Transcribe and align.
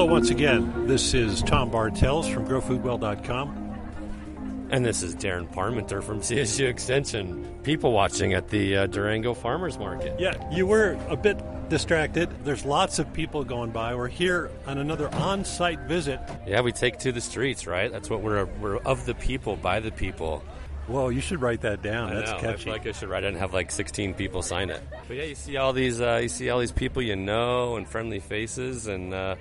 Hello, 0.00 0.10
once 0.10 0.30
again. 0.30 0.86
This 0.86 1.12
is 1.12 1.42
Tom 1.42 1.70
Bartels 1.70 2.26
from 2.26 2.48
GrowFoodWell.com. 2.48 4.68
And 4.70 4.82
this 4.82 5.02
is 5.02 5.14
Darren 5.14 5.46
Parmenter 5.52 6.02
from 6.02 6.22
CSU 6.22 6.68
Extension, 6.68 7.44
people 7.64 7.92
watching 7.92 8.32
at 8.32 8.48
the 8.48 8.78
uh, 8.78 8.86
Durango 8.86 9.34
Farmers 9.34 9.78
Market. 9.78 10.18
Yeah, 10.18 10.50
you 10.50 10.66
were 10.66 10.98
a 11.10 11.18
bit 11.18 11.38
distracted. 11.68 12.30
There's 12.46 12.64
lots 12.64 12.98
of 12.98 13.12
people 13.12 13.44
going 13.44 13.72
by. 13.72 13.94
We're 13.94 14.08
here 14.08 14.50
on 14.66 14.78
another 14.78 15.14
on 15.16 15.44
site 15.44 15.80
visit. 15.80 16.18
Yeah, 16.46 16.62
we 16.62 16.72
take 16.72 16.98
to 17.00 17.12
the 17.12 17.20
streets, 17.20 17.66
right? 17.66 17.92
That's 17.92 18.08
what 18.08 18.22
we're, 18.22 18.46
we're 18.46 18.78
of 18.78 19.04
the 19.04 19.14
people, 19.14 19.56
by 19.56 19.80
the 19.80 19.92
people. 19.92 20.42
Whoa, 20.86 21.10
you 21.10 21.20
should 21.20 21.42
write 21.42 21.60
that 21.60 21.82
down. 21.82 22.08
I 22.08 22.14
That's 22.14 22.30
know. 22.30 22.38
I 22.38 22.40
catchy. 22.40 22.64
feel 22.64 22.72
like 22.72 22.86
I 22.86 22.92
should 22.92 23.10
write 23.10 23.24
it 23.24 23.28
and 23.28 23.36
have 23.36 23.52
like 23.52 23.70
16 23.70 24.14
people 24.14 24.40
sign 24.40 24.70
it. 24.70 24.82
But 25.08 25.18
yeah, 25.18 25.24
you 25.24 25.34
see 25.34 25.58
all 25.58 25.74
these, 25.74 26.00
uh, 26.00 26.20
you 26.22 26.30
see 26.30 26.48
all 26.48 26.58
these 26.58 26.72
people 26.72 27.02
you 27.02 27.16
know 27.16 27.76
and 27.76 27.86
friendly 27.86 28.20
faces, 28.20 28.86
and 28.86 29.12
uh, 29.12 29.36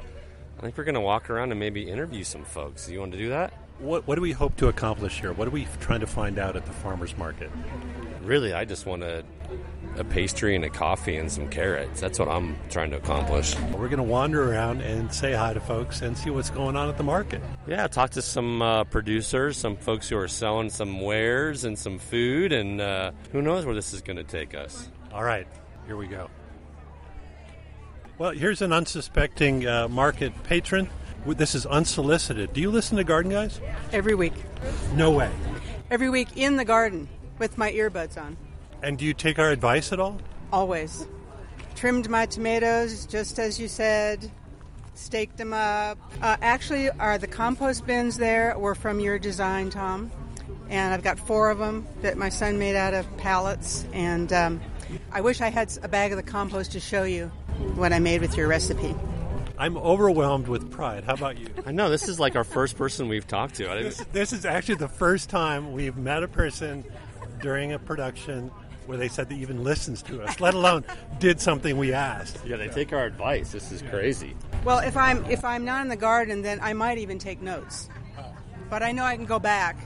I 0.60 0.62
think 0.62 0.78
we're 0.78 0.84
gonna 0.84 1.02
walk 1.02 1.30
around 1.30 1.52
and 1.52 1.60
maybe 1.60 1.90
interview 1.90 2.24
some 2.24 2.44
folks. 2.44 2.90
You 2.90 3.00
want 3.00 3.14
to 3.14 3.18
do 3.18 3.30
that? 3.30 3.54
what, 3.80 4.06
what 4.08 4.16
do 4.16 4.22
we 4.22 4.32
hope 4.32 4.56
to 4.58 4.68
accomplish 4.68 5.20
here? 5.20 5.32
What 5.34 5.48
are 5.48 5.52
we 5.52 5.68
trying 5.80 6.02
to 6.02 6.08
find 6.08 6.38
out 6.38 6.56
at 6.56 6.66
the 6.66 6.74
farmer's 6.74 7.18
market? 7.18 7.50
Really, 8.22 8.54
I 8.54 8.66
just 8.66 8.86
want 8.86 9.04
a, 9.04 9.24
a 9.96 10.04
pastry 10.04 10.56
and 10.56 10.66
a 10.66 10.70
coffee 10.70 11.16
and 11.16 11.32
some 11.32 11.50
carrots. 11.50 12.02
That's 12.02 12.20
what 12.20 12.28
I'm 12.28 12.58
trying 12.70 12.92
to 12.92 12.98
accomplish. 12.98 13.58
We're 13.72 13.88
going 13.88 13.98
to 13.98 14.04
wander 14.04 14.52
around 14.52 14.82
and 14.82 15.12
say 15.14 15.34
hi 15.34 15.54
to 15.54 15.60
folks 15.60 16.02
and 16.02 16.18
see 16.18 16.30
what's 16.30 16.50
going 16.50 16.76
on 16.76 16.90
at 16.90 16.98
the 16.98 17.04
market. 17.04 17.42
Yeah, 17.68 17.88
talk 17.88 18.12
to 18.12 18.22
some 18.22 18.62
uh, 18.62 18.84
producers, 18.84 19.58
some 19.58 19.78
folks 19.78 20.10
who 20.10 20.18
are 20.18 20.28
selling 20.28 20.70
some 20.70 21.02
wares 21.02 21.64
and 21.64 21.80
some 21.80 22.00
food, 22.00 22.52
and 22.52 22.82
uh, 22.82 23.12
who 23.32 23.42
knows 23.42 23.66
where 23.66 23.76
this 23.76 23.94
is 23.94 24.02
going 24.02 24.18
to 24.18 24.24
take 24.24 24.54
us. 24.54 24.90
All 25.14 25.24
right, 25.24 25.48
here 25.88 25.96
we 25.96 26.08
go. 26.08 26.30
Well, 28.20 28.32
here's 28.32 28.62
an 28.62 28.74
unsuspecting 28.74 29.66
uh, 29.66 29.88
market 29.88 30.34
patron. 30.44 30.90
This 31.26 31.56
is 31.56 31.66
unsolicited. 31.66 32.52
Do 32.52 32.60
you 32.60 32.70
listen 32.70 32.98
to 32.98 33.06
Garden 33.06 33.32
Guys? 33.32 33.62
Every 33.94 34.14
week. 34.14 34.34
No 34.94 35.10
way. 35.12 35.32
Every 35.90 36.10
week 36.10 36.36
in 36.36 36.58
the 36.58 36.66
garden 36.66 37.08
with 37.38 37.58
my 37.58 37.72
earbuds 37.72 38.22
on. 38.22 38.36
And 38.84 38.98
do 38.98 39.06
you 39.06 39.14
take 39.14 39.40
our 39.40 39.52
advice 39.52 39.94
at 39.94 40.02
all? 40.02 40.20
Always. 40.52 41.08
Trimmed 41.76 42.10
my 42.10 42.26
tomatoes 42.26 43.06
just 43.06 43.40
as 43.40 43.58
you 43.58 43.70
said. 43.70 44.30
Staked 44.96 45.38
them 45.38 45.54
up. 45.54 45.98
Uh, 46.22 46.36
actually, 46.42 46.90
are 46.90 47.18
the 47.18 47.28
compost 47.28 47.88
bins 47.88 48.18
there 48.18 48.60
were 48.60 48.76
from 48.76 49.00
your 49.00 49.18
design, 49.18 49.70
Tom. 49.70 50.12
And 50.68 50.94
I've 50.94 51.04
got 51.04 51.20
four 51.20 51.50
of 51.50 51.58
them 51.58 51.88
that 52.02 52.18
my 52.18 52.28
son 52.28 52.60
made 52.60 52.76
out 52.76 52.94
of 52.94 53.06
pallets. 53.16 53.86
And 53.94 54.34
um, 54.34 54.60
I 55.10 55.22
wish 55.22 55.40
I 55.40 55.48
had 55.48 55.72
a 55.84 55.88
bag 55.88 56.12
of 56.12 56.18
the 56.18 56.24
compost 56.24 56.74
to 56.74 56.82
show 56.82 57.04
you 57.04 57.32
what 57.76 57.94
I 57.94 58.00
made 58.00 58.22
with 58.22 58.36
your 58.38 58.48
recipe. 58.48 58.96
I'm 59.58 59.78
overwhelmed 59.78 60.48
with 60.48 60.72
pride. 60.72 61.04
How 61.04 61.16
about 61.16 61.38
you? 61.38 61.48
I 61.66 61.72
know 61.72 61.90
this 61.90 62.08
is 62.08 62.20
like 62.20 62.38
our 62.38 62.46
first 62.46 62.78
person 62.78 63.10
we've 63.10 63.28
talked 63.28 63.56
to. 63.56 63.66
This, 63.66 63.98
this 64.14 64.32
is 64.32 64.46
actually 64.46 64.76
the 64.76 64.88
first 64.88 65.30
time 65.30 65.74
we've 65.74 65.98
met 65.98 66.24
a 66.24 66.30
person 66.30 66.86
during 67.42 67.74
a 67.74 67.80
production 67.80 68.52
where 68.86 68.98
they 68.98 69.10
said 69.10 69.30
they 69.30 69.36
even 69.36 69.64
listens 69.64 70.02
to 70.04 70.22
us, 70.24 70.40
let 70.40 70.54
alone 70.54 70.84
did 71.20 71.40
something 71.42 71.78
we 71.78 71.94
asked. 71.94 72.40
yeah, 72.46 72.56
they 72.56 72.70
take 72.70 72.94
our 72.94 73.06
advice. 73.06 73.52
This 73.52 73.72
is 73.72 73.82
crazy. 73.84 74.36
Well, 74.64 74.80
if 74.80 74.98
I'm 74.98 75.24
if 75.26 75.46
I'm 75.46 75.64
not 75.66 75.84
in 75.84 75.90
the 75.90 75.96
garden, 75.96 76.42
then 76.42 76.60
I 76.62 76.74
might 76.74 76.98
even 76.98 77.20
take 77.20 77.42
notes. 77.42 77.90
But 78.70 78.82
I 78.82 78.92
know 78.92 79.04
I 79.04 79.16
can 79.16 79.26
go 79.26 79.40
back 79.40 79.78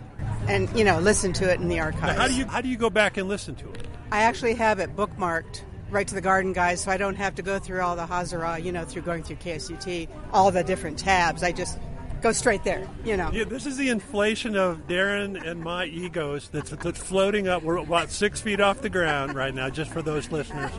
and 0.48 0.70
you 0.78 0.84
know 0.84 1.00
listen 1.00 1.34
to 1.34 1.52
it 1.52 1.60
in 1.60 1.68
the 1.68 1.80
archives. 1.80 2.18
How 2.18 2.28
do 2.28 2.34
you 2.34 2.46
how 2.46 2.62
do 2.62 2.70
you 2.70 2.78
go 2.78 2.90
back 2.90 3.18
and 3.18 3.28
listen 3.28 3.56
to 3.56 3.70
it? 3.72 3.88
I 4.12 4.24
actually 4.24 4.54
have 4.56 4.80
it 4.80 4.96
bookmarked 4.96 5.64
right 5.94 6.08
to 6.08 6.16
the 6.16 6.22
garden 6.22 6.54
guys, 6.54 6.82
so 6.82 6.92
I 6.92 6.98
don't 6.98 7.16
have 7.16 7.36
to 7.36 7.42
go 7.42 7.60
through 7.60 7.82
all 7.82 7.96
the 7.96 8.06
Hazara, 8.06 8.64
you 8.64 8.72
know, 8.72 8.84
through 8.84 9.04
going 9.04 9.24
through 9.24 9.38
KSUT, 9.38 10.10
all 10.32 10.52
the 10.52 10.64
different 10.64 10.98
tabs. 11.00 11.44
I 11.44 11.52
just 11.52 11.78
go 12.22 12.32
straight 12.32 12.64
there, 12.64 12.88
you 13.04 13.18
know. 13.18 13.30
Yeah, 13.32 13.44
this 13.44 13.66
is 13.66 13.78
the 13.78 13.90
inflation 13.90 14.56
of 14.56 14.88
Darren 14.88 15.46
and 15.46 15.62
my 15.62 15.86
egos 15.86 16.50
that's, 16.50 16.72
that's 16.72 17.00
floating 17.00 17.48
up. 17.48 17.64
We're 17.64 17.78
about 17.78 18.12
six 18.12 18.42
feet 18.42 18.60
off 18.60 18.82
the 18.82 18.90
ground 18.90 19.36
right 19.36 19.54
now, 19.54 19.70
just 19.70 19.92
for 19.92 20.02
those 20.02 20.32
listeners. 20.32 20.72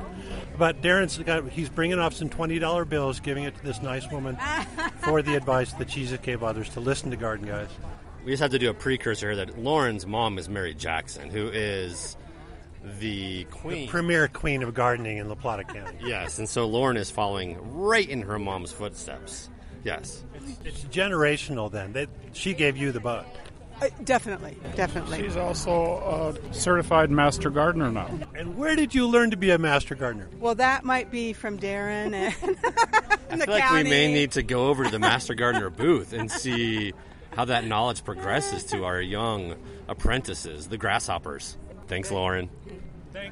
But 0.59 0.83
Darren's 0.83 1.19
got, 1.19 1.49
he's 1.49 1.69
bringing 1.69 1.99
off 1.99 2.15
some 2.15 2.29
twenty 2.29 2.59
dollar 2.59 2.85
bills, 2.85 3.21
giving 3.21 3.45
it 3.45 3.57
to 3.57 3.65
this 3.65 3.83
nice 3.83 4.11
woman 4.11 4.39
for 5.03 5.21
the 5.21 5.37
advice 5.37 5.73
that 5.75 5.89
Jesus 5.89 6.19
gave 6.21 6.43
others 6.43 6.69
to 6.71 6.81
listen 6.81 7.11
to 7.11 7.17
Garden 7.17 7.47
Guys. 7.47 7.69
We 8.25 8.33
just 8.33 8.41
have 8.41 8.53
to 8.53 8.59
do 8.59 8.71
a 8.71 8.75
precursor 8.75 9.33
here 9.33 9.45
that 9.45 9.59
Lauren's 9.59 10.07
mom 10.07 10.39
is 10.39 10.49
Mary 10.49 10.73
Jackson, 10.73 11.29
who 11.29 11.49
is 11.49 12.17
the 13.01 13.45
queen. 13.45 13.87
the 13.87 13.87
Premier 13.89 14.29
queen 14.29 14.63
of 14.63 14.75
gardening 14.75 15.19
in 15.19 15.29
La 15.29 15.35
Plata 15.35 15.65
County. 15.65 15.99
yes, 16.05 16.39
and 16.39 16.49
so 16.49 16.67
Lauren 16.67 16.97
is 16.97 17.11
following 17.11 17.57
right 17.75 18.09
in 18.09 18.23
her 18.23 18.39
mom's 18.39 18.73
footsteps. 18.73 19.49
Yes. 19.85 20.23
It's 20.65 20.83
generational 20.85 21.71
then. 21.71 21.93
That 21.93 22.09
she 22.33 22.55
gave 22.55 22.77
you 22.77 22.93
the 22.93 23.01
bug. 23.01 23.27
Uh, 23.83 23.89
definitely, 24.05 24.57
definitely. 24.77 25.21
She's 25.21 25.37
also 25.37 26.37
a 26.53 26.55
certified 26.55 27.11
master 27.11 27.51
gardener 27.51 27.91
now. 27.91 28.09
And 28.35 28.57
where 28.57 28.77
did 28.77 28.95
you 28.95 29.09
learn 29.09 29.33
to 29.33 29.37
be 29.37 29.51
a 29.51 29.59
master 29.59 29.95
gardener? 29.95 30.29
well, 30.39 30.55
that 30.55 30.85
might 30.85 31.11
be 31.11 31.33
from 31.33 31.59
Darren 31.59 32.15
and, 32.15 32.35
and 32.43 32.57
the 33.41 33.43
I 33.43 33.45
feel 33.47 33.55
like 33.55 33.63
county. 33.65 33.83
we 33.85 33.91
may 33.91 34.13
need 34.13 34.31
to 34.33 34.43
go 34.43 34.69
over 34.69 34.85
to 34.85 34.91
the 34.91 35.01
Master 35.01 35.35
Gardener 35.35 35.71
booth 35.71 36.13
and 36.13 36.31
see 36.31 36.93
how 37.35 37.47
that 37.47 37.65
knowledge 37.67 38.05
progresses 38.05 38.63
to 38.67 38.85
our 38.85 39.01
young 39.01 39.57
apprentices, 39.89 40.69
the 40.69 40.79
grasshoppers. 40.79 41.57
Thanks, 41.87 42.11
Lauren. 42.11 42.49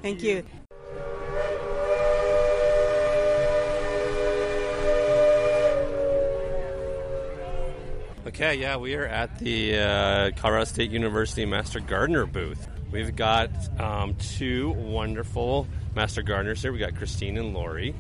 Thank 0.03 0.23
you. 0.23 0.45
Okay, 8.25 8.55
yeah, 8.55 8.77
we 8.77 8.95
are 8.95 9.05
at 9.05 9.39
the 9.41 9.79
uh, 9.79 10.31
Colorado 10.37 10.65
State 10.65 10.91
University 10.91 11.45
Master 11.45 11.81
Gardener 11.81 12.25
booth. 12.25 12.69
We've 12.91 13.15
got 13.15 13.51
um, 13.81 14.15
two 14.15 14.71
wonderful 14.71 15.67
Master 15.95 16.23
Gardeners 16.23 16.63
here. 16.63 16.73
We 16.73 16.79
got 16.79 16.95
Christine 16.95 17.37
and 17.37 17.53
Lori. 17.53 17.95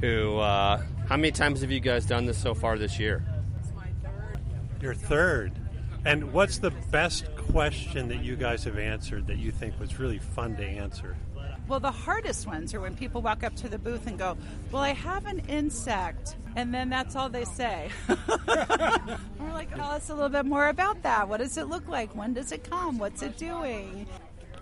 Who? 0.00 0.38
Uh, 0.38 0.82
how 1.08 1.16
many 1.16 1.30
times 1.30 1.60
have 1.60 1.70
you 1.70 1.80
guys 1.80 2.06
done 2.06 2.26
this 2.26 2.38
so 2.38 2.54
far 2.54 2.76
this 2.76 2.98
year? 2.98 3.24
Your 4.80 4.94
third. 4.94 5.52
And 6.04 6.32
what's 6.32 6.58
the 6.58 6.72
best 6.90 7.34
question 7.36 8.08
that 8.08 8.24
you 8.24 8.34
guys 8.34 8.64
have 8.64 8.76
answered 8.76 9.26
that 9.28 9.38
you 9.38 9.52
think 9.52 9.78
was 9.78 10.00
really 10.00 10.18
fun 10.18 10.56
to 10.56 10.64
answer? 10.64 11.16
Well, 11.68 11.78
the 11.78 11.92
hardest 11.92 12.46
ones 12.46 12.74
are 12.74 12.80
when 12.80 12.96
people 12.96 13.22
walk 13.22 13.44
up 13.44 13.54
to 13.56 13.68
the 13.68 13.78
booth 13.78 14.06
and 14.06 14.18
go, 14.18 14.36
Well, 14.72 14.82
I 14.82 14.90
have 14.90 15.26
an 15.26 15.40
insect. 15.48 16.36
And 16.56 16.74
then 16.74 16.90
that's 16.90 17.14
all 17.14 17.28
they 17.28 17.44
say. 17.44 17.88
We're 18.08 19.52
like, 19.52 19.74
Tell 19.74 19.90
us 19.90 20.10
a 20.10 20.14
little 20.14 20.28
bit 20.28 20.44
more 20.44 20.68
about 20.68 21.02
that. 21.02 21.28
What 21.28 21.38
does 21.38 21.56
it 21.56 21.68
look 21.68 21.88
like? 21.88 22.14
When 22.16 22.34
does 22.34 22.50
it 22.50 22.68
come? 22.68 22.98
What's 22.98 23.22
it 23.22 23.38
doing? 23.38 24.06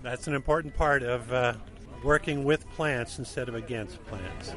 That's 0.03 0.27
an 0.29 0.35
important 0.35 0.75
part 0.77 1.03
of 1.03 1.33
uh, 1.33 1.55
working 2.05 2.45
with 2.45 2.69
plants 2.71 3.19
instead 3.19 3.49
of 3.49 3.55
against 3.55 4.03
plants. 4.05 4.53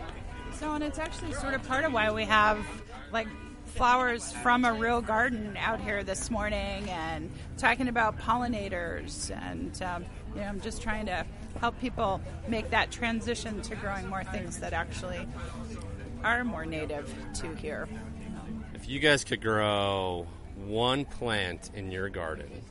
So, 0.53 0.73
and 0.73 0.83
it's 0.83 0.99
actually 0.99 1.33
sort 1.33 1.53
of 1.53 1.63
part 1.63 1.85
of 1.85 1.93
why 1.93 2.11
we 2.11 2.25
have 2.25 2.65
like 3.11 3.27
flowers 3.73 4.31
from 4.31 4.65
a 4.65 4.73
real 4.73 5.01
garden 5.01 5.57
out 5.57 5.81
here 5.81 6.03
this 6.03 6.29
morning 6.29 6.87
and 6.89 7.31
talking 7.57 7.87
about 7.87 8.19
pollinators. 8.19 9.35
And, 9.49 9.81
um, 9.81 10.05
you 10.35 10.41
know, 10.41 10.47
I'm 10.47 10.61
just 10.61 10.81
trying 10.81 11.07
to 11.07 11.25
help 11.59 11.79
people 11.79 12.21
make 12.47 12.69
that 12.69 12.91
transition 12.91 13.61
to 13.63 13.75
growing 13.75 14.07
more 14.07 14.23
things 14.23 14.59
that 14.59 14.73
actually 14.73 15.27
are 16.23 16.43
more 16.43 16.65
native 16.65 17.13
to 17.35 17.55
here. 17.55 17.87
If 18.75 18.87
you 18.87 18.99
guys 18.99 19.23
could 19.23 19.41
grow 19.41 20.27
one 20.55 21.05
plant 21.05 21.71
in 21.73 21.91
your 21.91 22.09
garden, 22.09 22.61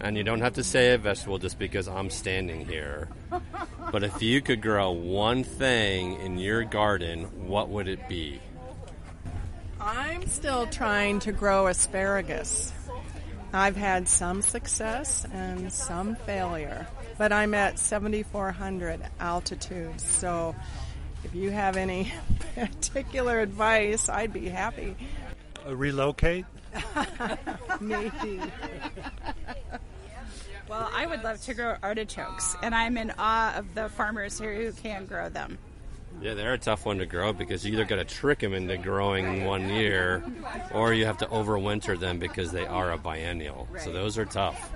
and 0.00 0.16
you 0.16 0.22
don't 0.22 0.42
have 0.42 0.54
to 0.54 0.62
say 0.62 0.94
a 0.94 0.98
vegetable 0.98 1.38
just 1.38 1.58
because 1.58 1.88
I'm 1.88 2.08
standing 2.08 2.64
here, 2.64 3.08
but 3.90 4.04
if 4.04 4.22
you 4.22 4.40
could 4.40 4.62
grow 4.62 4.92
one 4.92 5.42
thing 5.42 6.20
in 6.20 6.38
your 6.38 6.62
garden, 6.62 7.48
what 7.48 7.68
would 7.68 7.88
it 7.88 8.08
be? 8.08 8.40
I'm 9.88 10.26
still 10.26 10.66
trying 10.66 11.20
to 11.20 11.32
grow 11.32 11.66
asparagus. 11.66 12.74
I've 13.54 13.74
had 13.74 14.06
some 14.06 14.42
success 14.42 15.26
and 15.32 15.72
some 15.72 16.14
failure, 16.14 16.86
but 17.16 17.32
I'm 17.32 17.54
at 17.54 17.78
7,400 17.78 19.00
altitude. 19.18 19.98
So 19.98 20.54
if 21.24 21.34
you 21.34 21.50
have 21.50 21.78
any 21.78 22.12
particular 22.54 23.40
advice, 23.40 24.10
I'd 24.10 24.30
be 24.30 24.50
happy. 24.50 24.94
Uh, 25.66 25.74
relocate? 25.74 26.44
Maybe. 27.80 28.42
Well, 30.68 30.90
I 30.94 31.06
would 31.06 31.24
love 31.24 31.40
to 31.46 31.54
grow 31.54 31.76
artichokes, 31.82 32.56
and 32.62 32.74
I'm 32.74 32.98
in 32.98 33.14
awe 33.18 33.54
of 33.56 33.74
the 33.74 33.88
farmers 33.88 34.38
here 34.38 34.54
who 34.54 34.72
can 34.72 35.06
grow 35.06 35.30
them. 35.30 35.56
Yeah, 36.20 36.34
they're 36.34 36.54
a 36.54 36.58
tough 36.58 36.84
one 36.84 36.98
to 36.98 37.06
grow 37.06 37.32
because 37.32 37.64
you 37.64 37.72
either 37.72 37.84
got 37.84 37.96
to 37.96 38.04
trick 38.04 38.40
them 38.40 38.52
into 38.52 38.76
growing 38.76 39.44
one 39.44 39.68
year, 39.68 40.22
or 40.72 40.92
you 40.92 41.06
have 41.06 41.18
to 41.18 41.26
overwinter 41.26 41.98
them 41.98 42.18
because 42.18 42.50
they 42.50 42.66
are 42.66 42.92
a 42.92 42.98
biennial. 42.98 43.68
So 43.78 43.92
those 43.92 44.18
are 44.18 44.24
tough. 44.24 44.72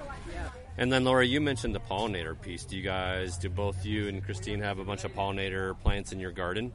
And 0.78 0.92
then 0.92 1.04
Laura, 1.04 1.26
you 1.26 1.40
mentioned 1.40 1.74
the 1.74 1.80
pollinator 1.80 2.40
piece. 2.40 2.64
Do 2.64 2.76
you 2.76 2.82
guys, 2.82 3.36
do 3.36 3.50
both 3.50 3.84
you 3.84 4.08
and 4.08 4.24
Christine 4.24 4.60
have 4.60 4.78
a 4.78 4.84
bunch 4.84 5.04
of 5.04 5.14
pollinator 5.14 5.78
plants 5.80 6.12
in 6.12 6.20
your 6.20 6.32
garden? 6.32 6.72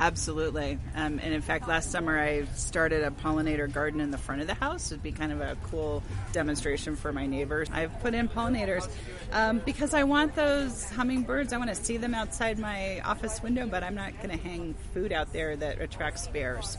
Absolutely. 0.00 0.78
Um, 0.94 1.18
and 1.22 1.34
in 1.34 1.42
fact, 1.42 1.66
last 1.66 1.90
summer 1.90 2.18
I 2.18 2.44
started 2.54 3.02
a 3.02 3.10
pollinator 3.10 3.70
garden 3.70 4.00
in 4.00 4.12
the 4.12 4.18
front 4.18 4.40
of 4.40 4.46
the 4.46 4.54
house. 4.54 4.92
It'd 4.92 5.02
be 5.02 5.10
kind 5.10 5.32
of 5.32 5.40
a 5.40 5.56
cool 5.70 6.04
demonstration 6.32 6.94
for 6.94 7.12
my 7.12 7.26
neighbors. 7.26 7.68
I've 7.72 7.98
put 8.00 8.14
in 8.14 8.28
pollinators 8.28 8.88
um, 9.32 9.60
because 9.64 9.94
I 9.94 10.04
want 10.04 10.36
those 10.36 10.88
hummingbirds. 10.90 11.52
I 11.52 11.58
want 11.58 11.70
to 11.70 11.74
see 11.74 11.96
them 11.96 12.14
outside 12.14 12.60
my 12.60 13.00
office 13.00 13.42
window, 13.42 13.66
but 13.66 13.82
I'm 13.82 13.96
not 13.96 14.16
going 14.22 14.30
to 14.30 14.42
hang 14.42 14.74
food 14.94 15.12
out 15.12 15.32
there 15.32 15.56
that 15.56 15.80
attracts 15.80 16.28
bears. 16.28 16.78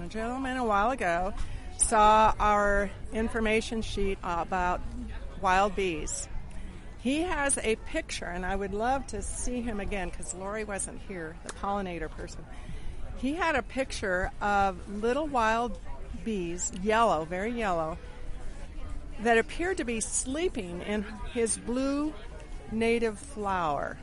A 0.00 0.06
gentleman 0.06 0.58
a 0.58 0.64
while 0.64 0.92
ago 0.92 1.34
saw 1.76 2.32
our 2.38 2.88
information 3.12 3.82
sheet 3.82 4.18
about 4.22 4.80
wild 5.40 5.74
bees. 5.74 6.28
He 7.08 7.22
has 7.22 7.56
a 7.56 7.76
picture, 7.86 8.26
and 8.26 8.44
I 8.44 8.54
would 8.54 8.74
love 8.74 9.06
to 9.06 9.22
see 9.22 9.62
him 9.62 9.80
again 9.80 10.10
because 10.10 10.34
Lori 10.34 10.64
wasn't 10.64 11.00
here, 11.08 11.36
the 11.42 11.54
pollinator 11.54 12.10
person. 12.10 12.44
He 13.16 13.32
had 13.32 13.54
a 13.56 13.62
picture 13.62 14.30
of 14.42 14.76
little 15.00 15.26
wild 15.26 15.78
bees, 16.22 16.70
yellow, 16.82 17.24
very 17.24 17.52
yellow, 17.52 17.96
that 19.20 19.38
appeared 19.38 19.78
to 19.78 19.84
be 19.84 20.00
sleeping 20.00 20.82
in 20.82 21.06
his 21.32 21.56
blue 21.56 22.12
native 22.70 23.18
flower. 23.18 23.96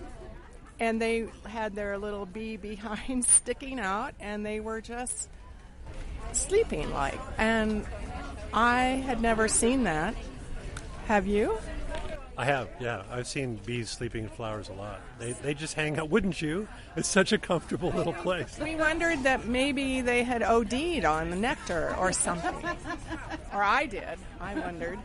And 0.79 0.99
they 0.99 1.27
had 1.45 1.75
their 1.75 1.99
little 1.99 2.25
bee 2.25 2.57
behind 2.71 3.23
sticking 3.23 3.79
out, 3.79 4.15
and 4.19 4.43
they 4.43 4.59
were 4.59 4.81
just 4.81 5.29
sleeping 6.31 6.91
like. 6.91 7.19
And 7.37 7.85
I 8.51 8.81
had 9.05 9.21
never 9.21 9.47
seen 9.47 9.83
that. 9.83 10.15
Have 11.05 11.27
you? 11.27 11.59
I 12.37 12.45
have, 12.45 12.67
yeah. 12.81 13.03
I've 13.09 13.27
seen 13.27 13.55
bees 13.65 13.89
sleeping 13.89 14.23
in 14.23 14.29
flowers 14.29 14.67
a 14.67 14.73
lot. 14.73 14.99
They, 15.19 15.31
they 15.31 15.53
just 15.53 15.73
hang 15.73 15.97
out, 15.97 16.09
wouldn't 16.09 16.41
you? 16.41 16.67
It's 16.97 17.07
such 17.07 17.31
a 17.31 17.37
comfortable 17.37 17.91
little 17.91 18.11
place. 18.13 18.59
We 18.61 18.75
wondered 18.75 19.23
that 19.23 19.45
maybe 19.45 20.01
they 20.01 20.23
had 20.23 20.43
OD'd 20.43 21.05
on 21.05 21.29
the 21.29 21.37
nectar 21.37 21.95
or 21.97 22.11
something. 22.11 22.53
or 23.53 23.63
I 23.63 23.85
did. 23.85 24.17
I 24.41 24.59
wondered. 24.59 24.99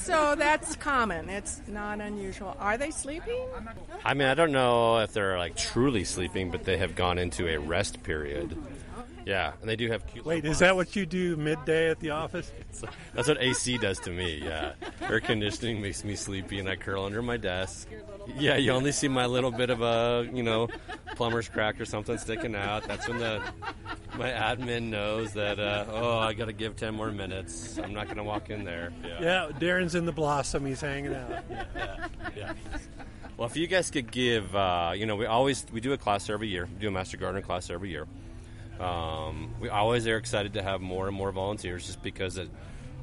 so 0.00 0.34
that's 0.34 0.74
common. 0.76 1.28
It's 1.28 1.60
not 1.68 2.00
unusual. 2.00 2.56
Are 2.58 2.78
they 2.78 2.90
sleeping? 2.90 3.46
I 4.02 4.14
mean, 4.14 4.28
I 4.28 4.34
don't 4.34 4.52
know 4.52 5.00
if 5.00 5.12
they're 5.12 5.38
like 5.38 5.56
truly 5.56 6.04
sleeping, 6.04 6.50
but 6.50 6.64
they 6.64 6.78
have 6.78 6.94
gone 6.94 7.18
into 7.18 7.46
a 7.46 7.58
rest 7.58 8.02
period. 8.02 8.56
Yeah, 9.24 9.52
and 9.60 9.68
they 9.68 9.76
do 9.76 9.90
have 9.90 10.06
cute. 10.06 10.24
Wait, 10.24 10.44
is 10.44 10.58
that 10.60 10.74
what 10.76 10.96
you 10.96 11.06
do 11.06 11.36
midday 11.36 11.90
at 11.90 12.00
the 12.00 12.10
office? 12.10 12.50
That's 13.14 13.28
what 13.28 13.40
AC 13.40 13.78
does 13.78 13.98
to 14.00 14.10
me. 14.10 14.40
Yeah, 14.42 14.72
air 15.00 15.20
conditioning 15.20 15.80
makes 15.80 16.04
me 16.04 16.16
sleepy, 16.16 16.58
and 16.58 16.68
I 16.68 16.76
curl 16.76 17.04
under 17.04 17.22
my 17.22 17.36
desk. 17.36 17.88
Yeah, 18.36 18.56
you 18.56 18.72
only 18.72 18.92
see 18.92 19.08
my 19.08 19.26
little 19.26 19.50
bit 19.50 19.70
of 19.70 19.82
a 19.82 20.28
you 20.32 20.42
know 20.42 20.68
plumber's 21.14 21.48
crack 21.48 21.80
or 21.80 21.84
something 21.84 22.18
sticking 22.18 22.54
out. 22.54 22.84
That's 22.84 23.08
when 23.08 23.18
the 23.18 23.42
my 24.16 24.30
admin 24.30 24.84
knows 24.90 25.32
that 25.34 25.58
uh, 25.58 25.86
oh 25.88 26.18
I 26.18 26.32
got 26.32 26.46
to 26.46 26.52
give 26.52 26.76
ten 26.76 26.94
more 26.94 27.10
minutes. 27.10 27.78
I'm 27.78 27.94
not 27.94 28.06
going 28.06 28.18
to 28.18 28.24
walk 28.24 28.50
in 28.50 28.64
there. 28.64 28.92
Yeah. 29.04 29.22
Yeah, 29.22 29.48
Darren's 29.58 29.94
in 29.94 30.06
the 30.06 30.12
blossom. 30.12 30.66
He's 30.66 30.80
hanging 30.80 31.14
out. 31.14 31.44
yeah, 31.50 32.06
yeah. 32.36 32.52
Well, 33.36 33.48
if 33.48 33.56
you 33.56 33.66
guys 33.66 33.90
could 33.90 34.10
give, 34.10 34.54
uh, 34.54 34.92
you 34.94 35.06
know, 35.06 35.16
we 35.16 35.26
always 35.26 35.64
we 35.72 35.80
do 35.80 35.92
a 35.92 35.98
class 35.98 36.28
every 36.28 36.48
year. 36.48 36.68
We 36.72 36.80
do 36.80 36.88
a 36.88 36.90
master 36.90 37.16
gardener 37.16 37.42
class 37.42 37.70
every 37.70 37.90
year. 37.90 38.06
Um, 38.82 39.54
we 39.60 39.68
always 39.68 40.06
are 40.08 40.16
excited 40.16 40.54
to 40.54 40.62
have 40.62 40.80
more 40.80 41.06
and 41.06 41.16
more 41.16 41.30
volunteers 41.30 41.86
just 41.86 42.02
because 42.02 42.36
it 42.36 42.50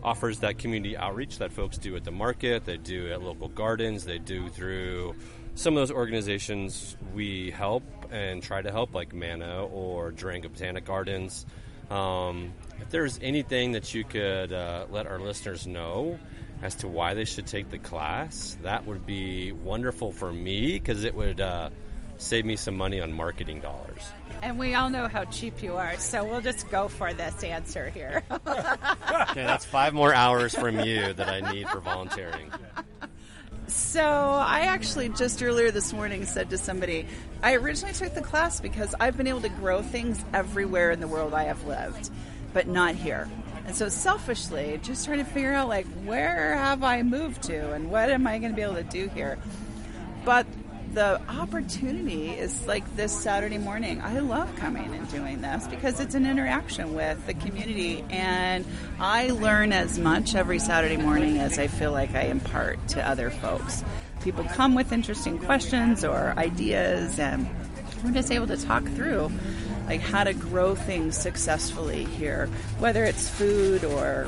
offers 0.04 0.40
that 0.40 0.58
community 0.58 0.98
outreach 0.98 1.38
that 1.40 1.52
folks 1.52 1.78
do 1.78 1.96
at 1.96 2.04
the 2.04 2.12
market, 2.12 2.66
they 2.66 2.78
do 2.78 3.12
at 3.12 3.22
local 3.22 3.48
gardens, 3.48 4.06
they 4.06 4.18
do 4.18 4.50
through 4.50 5.16
some 5.56 5.76
of 5.76 5.82
those 5.82 5.92
organizations 5.92 6.98
we 7.14 7.52
help 7.52 7.84
and 8.12 8.42
try 8.42 8.62
to 8.62 8.72
help, 8.72 8.94
like 8.94 9.14
Manna 9.14 9.66
or 9.66 10.12
Durango 10.12 10.50
Botanic 10.50 10.86
Gardens. 10.86 11.46
Um, 11.90 12.54
if 12.82 12.90
there's 12.90 13.20
anything 13.22 13.74
that 13.74 13.94
you 13.94 14.04
could 14.04 14.54
uh, 14.54 14.86
let 14.90 15.08
our 15.08 15.20
listeners 15.20 15.66
know 15.66 16.20
as 16.62 16.76
to 16.76 16.88
why 16.88 17.14
they 17.14 17.26
should 17.26 17.48
take 17.48 17.70
the 17.72 17.80
class, 17.80 18.58
that 18.64 18.86
would 18.86 19.06
be 19.06 19.52
wonderful 19.52 20.12
for 20.12 20.32
me 20.32 20.74
because 20.74 21.04
it 21.04 21.16
would 21.16 21.42
uh, 21.42 21.70
save 22.18 22.46
me 22.46 22.56
some 22.56 22.76
money 22.76 23.02
on 23.02 23.12
marketing 23.12 23.60
dollars. 23.62 24.04
And 24.42 24.58
we 24.58 24.74
all 24.74 24.90
know 24.90 25.08
how 25.08 25.26
cheap 25.26 25.62
you 25.62 25.76
are, 25.76 25.98
so 25.98 26.24
we'll 26.24 26.42
just 26.42 26.70
go 26.70 26.88
for 26.88 27.14
this 27.14 27.44
answer 27.44 27.90
here. 27.90 28.24
okay, 28.32 29.34
that's 29.36 29.66
five 29.66 29.94
more 29.94 30.14
hours 30.14 30.56
from 30.56 30.80
you 30.80 31.14
that 31.14 31.28
I 31.30 31.52
need 31.52 31.68
for 31.70 31.80
volunteering. 31.80 32.52
So, 33.68 34.02
I 34.02 34.62
actually 34.62 35.10
just 35.10 35.44
earlier 35.44 35.70
this 35.70 35.94
morning 35.94 36.26
said 36.26 36.50
to 36.50 36.58
somebody, 36.58 37.06
I 37.44 37.54
originally 37.56 37.94
took 37.94 38.16
the 38.16 38.22
class 38.22 38.60
because 38.60 38.96
I've 39.00 39.16
been 39.16 39.28
able 39.28 39.42
to 39.42 39.50
grow 39.50 39.84
things 39.84 40.24
everywhere 40.34 40.92
in 40.92 41.00
the 41.00 41.08
world 41.08 41.34
I 41.34 41.44
have 41.44 41.64
lived, 41.68 42.10
but 42.52 42.68
not 42.68 42.96
here. 42.96 43.30
And 43.68 43.76
so, 43.76 43.88
selfishly, 43.88 44.80
just 44.82 45.06
trying 45.06 45.20
to 45.20 45.26
figure 45.26 45.54
out, 45.54 45.68
like, 45.68 45.86
where 46.04 46.56
have 46.56 46.84
I 46.84 47.04
moved 47.04 47.44
to 47.44 47.74
and 47.74 47.92
what 47.92 48.10
am 48.10 48.26
I 48.26 48.40
going 48.40 48.52
to 48.52 48.56
be 48.56 48.64
able 48.64 48.76
to 48.76 48.84
do 48.84 49.08
here? 49.10 49.38
But 50.26 50.48
the 51.00 51.22
opportunity 51.30 52.32
is 52.32 52.68
like 52.68 52.84
this 52.98 53.18
Saturday 53.18 53.58
morning. 53.58 54.02
I 54.02 54.20
love 54.20 54.54
coming 54.58 54.94
and 54.94 55.10
doing 55.10 55.40
this 55.40 55.66
because 55.66 56.02
it's 56.02 56.14
an 56.14 56.26
interaction 56.26 56.94
with 56.94 57.26
the 57.26 57.34
community, 57.36 58.04
and 58.10 58.66
I 59.00 59.30
learn 59.30 59.72
as 59.72 59.98
much 59.98 60.36
every 60.36 60.60
Saturday 60.60 60.98
morning 60.98 61.38
as 61.38 61.58
I 61.58 61.68
feel 61.68 61.94
like 61.94 62.16
I 62.16 62.24
impart 62.24 62.86
to 62.90 63.10
other 63.10 63.30
folks. 63.30 63.82
People 64.24 64.44
come 64.44 64.76
with 64.76 64.92
interesting 64.92 65.40
questions 65.40 66.04
or 66.04 66.34
ideas, 66.36 67.18
and 67.18 67.50
we're 68.04 68.12
just 68.12 68.30
able 68.30 68.48
to 68.48 68.58
talk 68.58 68.84
through 68.84 69.32
like 69.88 70.02
how 70.02 70.26
to 70.26 70.34
grow 70.34 70.76
things 70.76 71.18
successfully 71.18 72.04
here, 72.04 72.48
whether 72.80 73.06
it's 73.06 73.30
food 73.30 73.86
or 73.86 74.28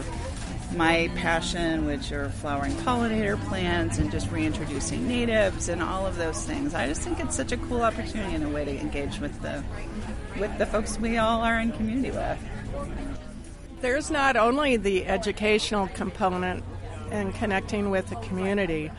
my 0.75 1.09
passion, 1.15 1.85
which 1.85 2.11
are 2.11 2.29
flowering 2.29 2.73
pollinator 2.73 3.39
plants 3.47 3.97
and 3.97 4.11
just 4.11 4.31
reintroducing 4.31 5.07
natives 5.07 5.69
and 5.69 5.81
all 5.81 6.05
of 6.05 6.17
those 6.17 6.45
things. 6.45 6.73
I 6.73 6.87
just 6.87 7.01
think 7.01 7.19
it's 7.19 7.35
such 7.35 7.51
a 7.51 7.57
cool 7.57 7.81
opportunity 7.81 8.35
and 8.35 8.43
a 8.43 8.49
way 8.49 8.65
to 8.65 8.71
engage 8.71 9.19
with 9.19 9.41
the 9.41 9.63
with 10.39 10.57
the 10.57 10.65
folks 10.65 10.97
we 10.97 11.17
all 11.17 11.41
are 11.41 11.59
in 11.59 11.71
community 11.71 12.11
with. 12.11 12.39
There's 13.81 14.09
not 14.09 14.37
only 14.37 14.77
the 14.77 15.05
educational 15.07 15.87
component 15.87 16.63
and 17.11 17.33
connecting 17.35 17.89
with 17.89 18.07
the 18.09 18.15
community. 18.17 18.91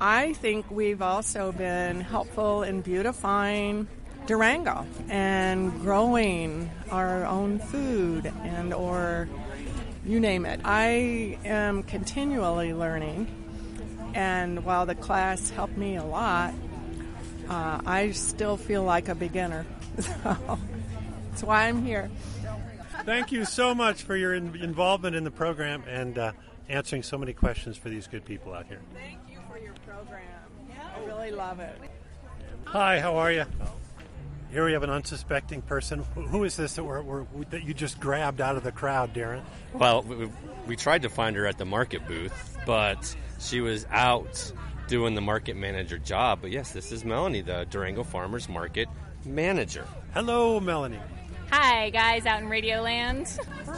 I 0.00 0.34
think 0.34 0.70
we've 0.70 1.02
also 1.02 1.52
been 1.52 2.00
helpful 2.00 2.62
in 2.62 2.82
beautifying 2.82 3.88
Durango 4.26 4.86
and 5.08 5.80
growing 5.80 6.70
our 6.90 7.24
own 7.24 7.58
food 7.58 8.26
and 8.44 8.74
or 8.74 9.28
you 10.08 10.20
name 10.20 10.46
it. 10.46 10.60
I 10.64 11.38
am 11.44 11.82
continually 11.82 12.72
learning, 12.72 13.26
and 14.14 14.64
while 14.64 14.86
the 14.86 14.94
class 14.94 15.50
helped 15.50 15.76
me 15.76 15.96
a 15.96 16.04
lot, 16.04 16.54
uh, 17.48 17.80
I 17.84 18.12
still 18.12 18.56
feel 18.56 18.82
like 18.82 19.08
a 19.08 19.14
beginner. 19.14 19.66
So 20.00 20.58
that's 21.30 21.42
why 21.42 21.68
I'm 21.68 21.84
here. 21.84 22.10
Thank 23.04 23.30
you 23.30 23.44
so 23.44 23.74
much 23.74 24.02
for 24.02 24.16
your 24.16 24.34
in- 24.34 24.56
involvement 24.56 25.14
in 25.14 25.24
the 25.24 25.30
program 25.30 25.82
and 25.88 26.18
uh, 26.18 26.32
answering 26.68 27.02
so 27.02 27.16
many 27.18 27.32
questions 27.32 27.76
for 27.76 27.88
these 27.88 28.06
good 28.06 28.24
people 28.24 28.52
out 28.52 28.66
here. 28.66 28.80
Thank 28.94 29.18
you 29.30 29.38
for 29.48 29.58
your 29.58 29.74
program. 29.86 30.22
I 30.96 31.04
really 31.04 31.30
love 31.30 31.60
it. 31.60 31.78
Hi, 32.64 33.00
how 33.00 33.16
are 33.16 33.32
you? 33.32 33.44
Here 34.50 34.64
we 34.64 34.72
have 34.72 34.82
an 34.82 34.90
unsuspecting 34.90 35.60
person. 35.60 36.04
Who 36.14 36.44
is 36.44 36.56
this 36.56 36.74
that, 36.74 36.84
we're, 36.84 37.02
we're, 37.02 37.24
that 37.50 37.64
you 37.64 37.74
just 37.74 38.00
grabbed 38.00 38.40
out 38.40 38.56
of 38.56 38.64
the 38.64 38.72
crowd, 38.72 39.12
Darren? 39.12 39.42
Well, 39.74 40.02
we, 40.02 40.30
we 40.66 40.76
tried 40.76 41.02
to 41.02 41.10
find 41.10 41.36
her 41.36 41.46
at 41.46 41.58
the 41.58 41.66
market 41.66 42.06
booth, 42.08 42.56
but 42.64 43.14
she 43.38 43.60
was 43.60 43.86
out 43.90 44.52
doing 44.86 45.14
the 45.14 45.20
market 45.20 45.54
manager 45.54 45.98
job. 45.98 46.38
But 46.40 46.50
yes, 46.50 46.72
this 46.72 46.92
is 46.92 47.04
Melanie, 47.04 47.42
the 47.42 47.66
Durango 47.68 48.04
Farmers 48.04 48.48
Market 48.48 48.88
manager. 49.26 49.84
Hello, 50.14 50.58
Melanie. 50.60 51.00
Hi, 51.50 51.90
guys, 51.90 52.24
out 52.24 52.42
in 52.42 52.48
Radioland. 52.48 53.26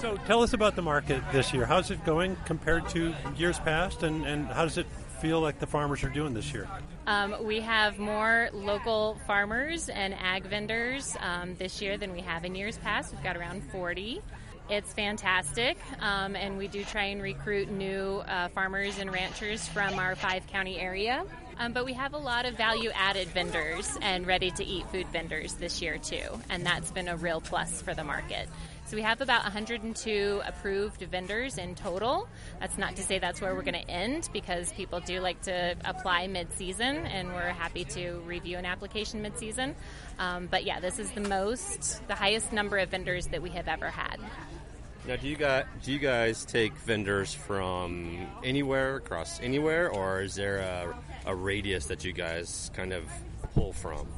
So 0.00 0.16
tell 0.26 0.42
us 0.42 0.52
about 0.52 0.76
the 0.76 0.82
market 0.82 1.22
this 1.32 1.52
year. 1.52 1.66
How's 1.66 1.90
it 1.90 2.04
going 2.04 2.36
compared 2.44 2.88
to 2.90 3.12
years 3.36 3.58
past, 3.58 4.04
and, 4.04 4.24
and 4.24 4.46
how 4.46 4.64
does 4.64 4.78
it 4.78 4.86
feel 5.20 5.40
like 5.40 5.58
the 5.58 5.66
farmers 5.66 6.02
are 6.02 6.08
doing 6.08 6.34
this 6.34 6.52
year? 6.52 6.68
Um, 7.06 7.34
we 7.44 7.60
have 7.60 7.98
more 7.98 8.48
local 8.52 9.18
farmers 9.26 9.88
and 9.88 10.14
ag 10.14 10.44
vendors 10.44 11.16
um, 11.20 11.54
this 11.56 11.82
year 11.82 11.96
than 11.96 12.12
we 12.12 12.20
have 12.20 12.44
in 12.44 12.54
years 12.54 12.78
past. 12.78 13.12
We've 13.12 13.22
got 13.22 13.36
around 13.36 13.62
40. 13.70 14.20
It's 14.70 14.92
fantastic, 14.92 15.78
um, 15.98 16.36
and 16.36 16.56
we 16.56 16.68
do 16.68 16.84
try 16.84 17.04
and 17.06 17.20
recruit 17.20 17.70
new 17.70 18.22
uh, 18.28 18.48
farmers 18.50 18.98
and 18.98 19.12
ranchers 19.12 19.66
from 19.66 19.98
our 19.98 20.14
five 20.14 20.46
county 20.46 20.78
area. 20.78 21.24
Um, 21.58 21.72
but 21.72 21.84
we 21.84 21.92
have 21.92 22.14
a 22.14 22.18
lot 22.18 22.46
of 22.46 22.56
value 22.56 22.90
added 22.94 23.28
vendors 23.28 23.98
and 24.00 24.26
ready 24.26 24.50
to 24.52 24.64
eat 24.64 24.88
food 24.90 25.08
vendors 25.08 25.54
this 25.54 25.82
year 25.82 25.98
too, 25.98 26.40
and 26.48 26.64
that's 26.64 26.90
been 26.92 27.08
a 27.08 27.16
real 27.16 27.40
plus 27.40 27.82
for 27.82 27.94
the 27.94 28.04
market. 28.04 28.48
So 28.90 28.96
we 28.96 29.02
have 29.02 29.20
about 29.20 29.44
102 29.44 30.42
approved 30.44 31.00
vendors 31.02 31.58
in 31.58 31.76
total. 31.76 32.28
That's 32.58 32.76
not 32.76 32.96
to 32.96 33.04
say 33.04 33.20
that's 33.20 33.40
where 33.40 33.54
we're 33.54 33.62
going 33.62 33.80
to 33.80 33.88
end 33.88 34.28
because 34.32 34.72
people 34.72 34.98
do 34.98 35.20
like 35.20 35.40
to 35.42 35.76
apply 35.84 36.26
mid-season, 36.26 37.06
and 37.06 37.28
we're 37.28 37.50
happy 37.50 37.84
to 37.84 38.14
review 38.26 38.58
an 38.58 38.66
application 38.66 39.22
mid-season. 39.22 39.76
Um, 40.18 40.48
but 40.50 40.64
yeah, 40.64 40.80
this 40.80 40.98
is 40.98 41.08
the 41.12 41.20
most, 41.20 42.04
the 42.08 42.16
highest 42.16 42.52
number 42.52 42.78
of 42.78 42.88
vendors 42.88 43.28
that 43.28 43.40
we 43.40 43.50
have 43.50 43.68
ever 43.68 43.90
had. 43.90 44.16
Now, 45.06 45.14
do 45.14 45.28
you 45.28 45.36
guys 45.36 45.66
do 45.84 45.92
you 45.92 46.00
guys 46.00 46.44
take 46.44 46.72
vendors 46.78 47.32
from 47.32 48.26
anywhere 48.42 48.96
across 48.96 49.40
anywhere, 49.40 49.88
or 49.88 50.22
is 50.22 50.34
there 50.34 50.58
a, 50.58 50.96
a 51.26 51.34
radius 51.36 51.86
that 51.86 52.04
you 52.04 52.12
guys 52.12 52.72
kind 52.74 52.92
of 52.92 53.04
pull 53.54 53.72
from? 53.72 54.08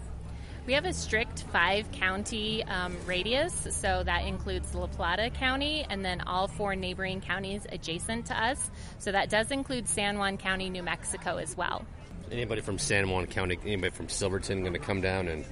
We 0.64 0.74
have 0.74 0.84
a 0.84 0.92
strict 0.92 1.42
five 1.52 1.90
county 1.90 2.62
um, 2.64 2.96
radius, 3.04 3.66
so 3.70 4.04
that 4.04 4.26
includes 4.26 4.72
La 4.76 4.86
Plata 4.86 5.28
County 5.28 5.84
and 5.90 6.04
then 6.04 6.20
all 6.20 6.46
four 6.46 6.76
neighboring 6.76 7.20
counties 7.20 7.66
adjacent 7.68 8.26
to 8.26 8.40
us. 8.40 8.70
So 9.00 9.10
that 9.10 9.28
does 9.28 9.50
include 9.50 9.88
San 9.88 10.18
Juan 10.18 10.38
County, 10.38 10.70
New 10.70 10.84
Mexico 10.84 11.38
as 11.38 11.56
well. 11.56 11.84
Anybody 12.30 12.60
from 12.60 12.78
San 12.78 13.10
Juan 13.10 13.26
County, 13.26 13.58
anybody 13.64 13.90
from 13.90 14.08
Silverton, 14.08 14.60
going 14.60 14.72
to 14.72 14.78
come 14.78 15.00
down 15.00 15.26
and 15.26 15.44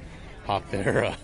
hawk 0.46 0.70
their 0.70 1.06
uh, 1.06 1.16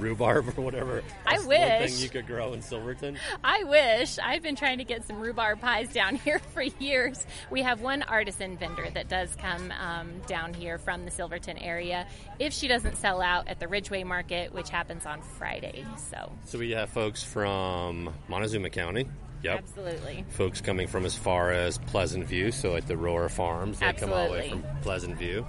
rhubarb 0.00 0.58
or 0.58 0.62
whatever? 0.62 1.02
I 1.26 1.38
wish. 1.40 1.92
Thing 1.92 2.02
you 2.02 2.08
could 2.08 2.26
grow 2.26 2.52
in 2.52 2.62
Silverton. 2.62 3.18
I 3.42 3.64
wish. 3.64 4.18
I've 4.18 4.42
been 4.42 4.56
trying 4.56 4.78
to 4.78 4.84
get 4.84 5.06
some 5.06 5.18
rhubarb 5.20 5.60
pies 5.60 5.92
down 5.92 6.16
here 6.24 6.38
for 6.52 6.62
years. 6.62 7.26
We 7.50 7.62
have 7.62 7.80
one 7.80 8.02
artisan 8.02 8.56
vendor 8.56 8.88
that 8.94 9.08
does 9.08 9.34
come 9.36 9.72
um, 9.80 10.20
down 10.26 10.54
here 10.54 10.78
from 10.78 11.04
the 11.04 11.10
Silverton 11.10 11.58
area 11.58 12.06
if 12.38 12.52
she 12.52 12.68
doesn't 12.68 12.96
sell 12.96 13.20
out 13.20 13.48
at 13.48 13.60
the 13.60 13.68
Ridgway 13.68 14.04
Market, 14.04 14.52
which 14.52 14.70
happens 14.70 15.06
on 15.06 15.22
Friday. 15.22 15.84
So, 16.10 16.32
So 16.44 16.58
we 16.58 16.70
have 16.72 16.90
folks 16.90 17.22
from 17.22 18.12
Montezuma 18.28 18.70
County. 18.70 19.08
Yep. 19.42 19.58
absolutely. 19.58 20.24
Folks 20.30 20.60
coming 20.60 20.88
from 20.88 21.04
as 21.04 21.14
far 21.14 21.52
as 21.52 21.78
Pleasant 21.78 22.26
View, 22.26 22.50
so 22.50 22.72
like 22.72 22.86
the 22.86 22.96
Roar 22.96 23.28
Farms, 23.28 23.78
they 23.78 23.92
come 23.92 24.12
all 24.12 24.26
the 24.26 24.32
way 24.32 24.48
from 24.50 24.64
Pleasant 24.82 25.16
View. 25.18 25.46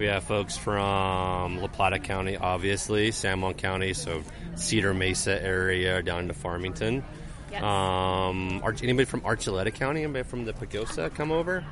We 0.00 0.06
have 0.06 0.24
folks 0.24 0.56
from 0.56 1.60
La 1.60 1.66
Plata 1.66 1.98
County, 1.98 2.34
obviously, 2.34 3.10
San 3.10 3.42
Juan 3.42 3.52
County, 3.52 3.92
so 3.92 4.22
Cedar 4.54 4.94
Mesa 4.94 5.44
area 5.44 6.02
down 6.02 6.28
to 6.28 6.32
Farmington. 6.32 7.04
Yes. 7.52 7.62
Um, 7.62 8.62
Arch- 8.64 8.82
anybody 8.82 9.04
from 9.04 9.20
Archuleta 9.20 9.74
County? 9.74 10.04
Anybody 10.04 10.22
from 10.22 10.46
the 10.46 10.54
Pagosa 10.54 11.14
come 11.14 11.30
over? 11.30 11.66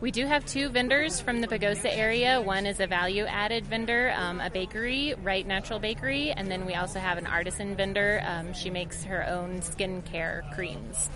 We 0.00 0.10
do 0.10 0.26
have 0.26 0.44
two 0.44 0.70
vendors 0.70 1.20
from 1.20 1.40
the 1.40 1.46
Pagosa 1.46 1.96
area. 1.96 2.42
One 2.42 2.66
is 2.66 2.80
a 2.80 2.88
value 2.88 3.26
added 3.26 3.64
vendor, 3.64 4.12
um, 4.16 4.40
a 4.40 4.50
bakery, 4.50 5.14
Right 5.22 5.46
Natural 5.46 5.78
Bakery, 5.78 6.32
and 6.32 6.50
then 6.50 6.66
we 6.66 6.74
also 6.74 6.98
have 6.98 7.16
an 7.16 7.28
artisan 7.28 7.76
vendor. 7.76 8.20
Um, 8.26 8.54
she 8.54 8.70
makes 8.70 9.04
her 9.04 9.24
own 9.28 9.60
skincare 9.60 10.52
creams. 10.52 11.10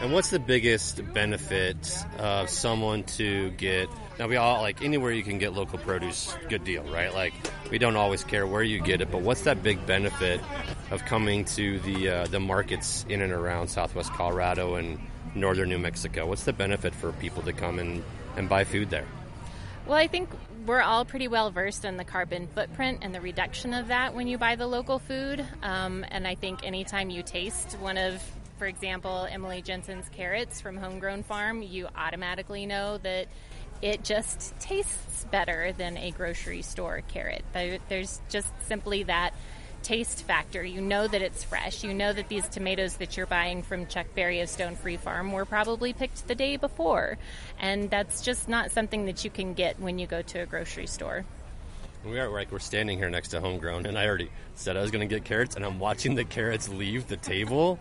And 0.00 0.12
what's 0.12 0.28
the 0.28 0.38
biggest 0.38 1.00
benefit 1.14 2.04
of 2.18 2.50
someone 2.50 3.02
to 3.04 3.50
get? 3.52 3.88
Now 4.18 4.28
we 4.28 4.36
all 4.36 4.60
like 4.60 4.82
anywhere 4.82 5.10
you 5.10 5.22
can 5.22 5.38
get 5.38 5.54
local 5.54 5.78
produce, 5.78 6.36
good 6.48 6.64
deal, 6.64 6.82
right? 6.84 7.12
Like 7.14 7.32
we 7.70 7.78
don't 7.78 7.96
always 7.96 8.22
care 8.22 8.46
where 8.46 8.62
you 8.62 8.78
get 8.78 9.00
it, 9.00 9.10
but 9.10 9.22
what's 9.22 9.42
that 9.42 9.62
big 9.62 9.84
benefit 9.86 10.40
of 10.90 11.04
coming 11.06 11.46
to 11.46 11.78
the 11.80 12.08
uh, 12.08 12.26
the 12.26 12.38
markets 12.38 13.06
in 13.08 13.22
and 13.22 13.32
around 13.32 13.68
Southwest 13.68 14.12
Colorado 14.12 14.74
and 14.74 15.00
northern 15.34 15.70
New 15.70 15.78
Mexico? 15.78 16.26
What's 16.26 16.44
the 16.44 16.52
benefit 16.52 16.94
for 16.94 17.12
people 17.12 17.42
to 17.44 17.54
come 17.54 17.78
and, 17.78 18.04
and 18.36 18.50
buy 18.50 18.64
food 18.64 18.90
there? 18.90 19.06
Well, 19.86 19.96
I 19.96 20.08
think 20.08 20.28
we're 20.66 20.82
all 20.82 21.04
pretty 21.04 21.28
well 21.28 21.50
versed 21.50 21.84
in 21.84 21.96
the 21.96 22.04
carbon 22.04 22.48
footprint 22.48 22.98
and 23.02 23.14
the 23.14 23.20
reduction 23.20 23.72
of 23.72 23.88
that 23.88 24.14
when 24.14 24.26
you 24.26 24.36
buy 24.36 24.56
the 24.56 24.66
local 24.66 24.98
food. 24.98 25.44
Um, 25.62 26.04
and 26.10 26.26
I 26.26 26.34
think 26.34 26.64
anytime 26.64 27.08
you 27.08 27.22
taste 27.22 27.74
one 27.80 27.96
of, 27.96 28.20
for 28.58 28.66
example, 28.66 29.26
Emily 29.30 29.62
Jensen's 29.62 30.08
carrots 30.08 30.60
from 30.60 30.76
Homegrown 30.76 31.22
Farm, 31.22 31.62
you 31.62 31.88
automatically 31.96 32.66
know 32.66 32.98
that 32.98 33.28
it 33.82 34.02
just 34.02 34.58
tastes 34.58 35.26
better 35.30 35.72
than 35.72 35.96
a 35.98 36.10
grocery 36.10 36.62
store 36.62 37.02
carrot. 37.08 37.44
There's 37.52 38.20
just 38.28 38.48
simply 38.66 39.02
that 39.04 39.34
taste 39.82 40.24
factor. 40.24 40.64
You 40.64 40.80
know 40.80 41.06
that 41.06 41.22
it's 41.22 41.44
fresh. 41.44 41.84
You 41.84 41.94
know 41.94 42.12
that 42.12 42.28
these 42.28 42.48
tomatoes 42.48 42.96
that 42.96 43.16
you're 43.16 43.26
buying 43.26 43.62
from 43.62 43.86
Chuck 43.86 44.06
Berry 44.14 44.40
of 44.40 44.48
Stone 44.48 44.76
Free 44.76 44.96
Farm 44.96 45.30
were 45.32 45.44
probably 45.44 45.92
picked 45.92 46.26
the 46.26 46.34
day 46.34 46.56
before. 46.56 47.18
And 47.60 47.90
that's 47.90 48.22
just 48.22 48.48
not 48.48 48.72
something 48.72 49.06
that 49.06 49.24
you 49.24 49.30
can 49.30 49.54
get 49.54 49.78
when 49.78 49.98
you 49.98 50.06
go 50.06 50.22
to 50.22 50.40
a 50.40 50.46
grocery 50.46 50.86
store. 50.86 51.24
We 52.04 52.18
are 52.20 52.28
like 52.28 52.52
we're 52.52 52.60
standing 52.60 52.98
here 52.98 53.10
next 53.10 53.28
to 53.28 53.40
homegrown, 53.40 53.84
and 53.86 53.98
I 53.98 54.06
already 54.06 54.30
said 54.54 54.76
I 54.76 54.80
was 54.80 54.92
going 54.92 55.08
to 55.08 55.12
get 55.12 55.24
carrots, 55.24 55.56
and 55.56 55.64
I'm 55.64 55.80
watching 55.80 56.14
the 56.14 56.24
carrots 56.24 56.68
leave 56.68 57.08
the 57.08 57.16
table. 57.16 57.80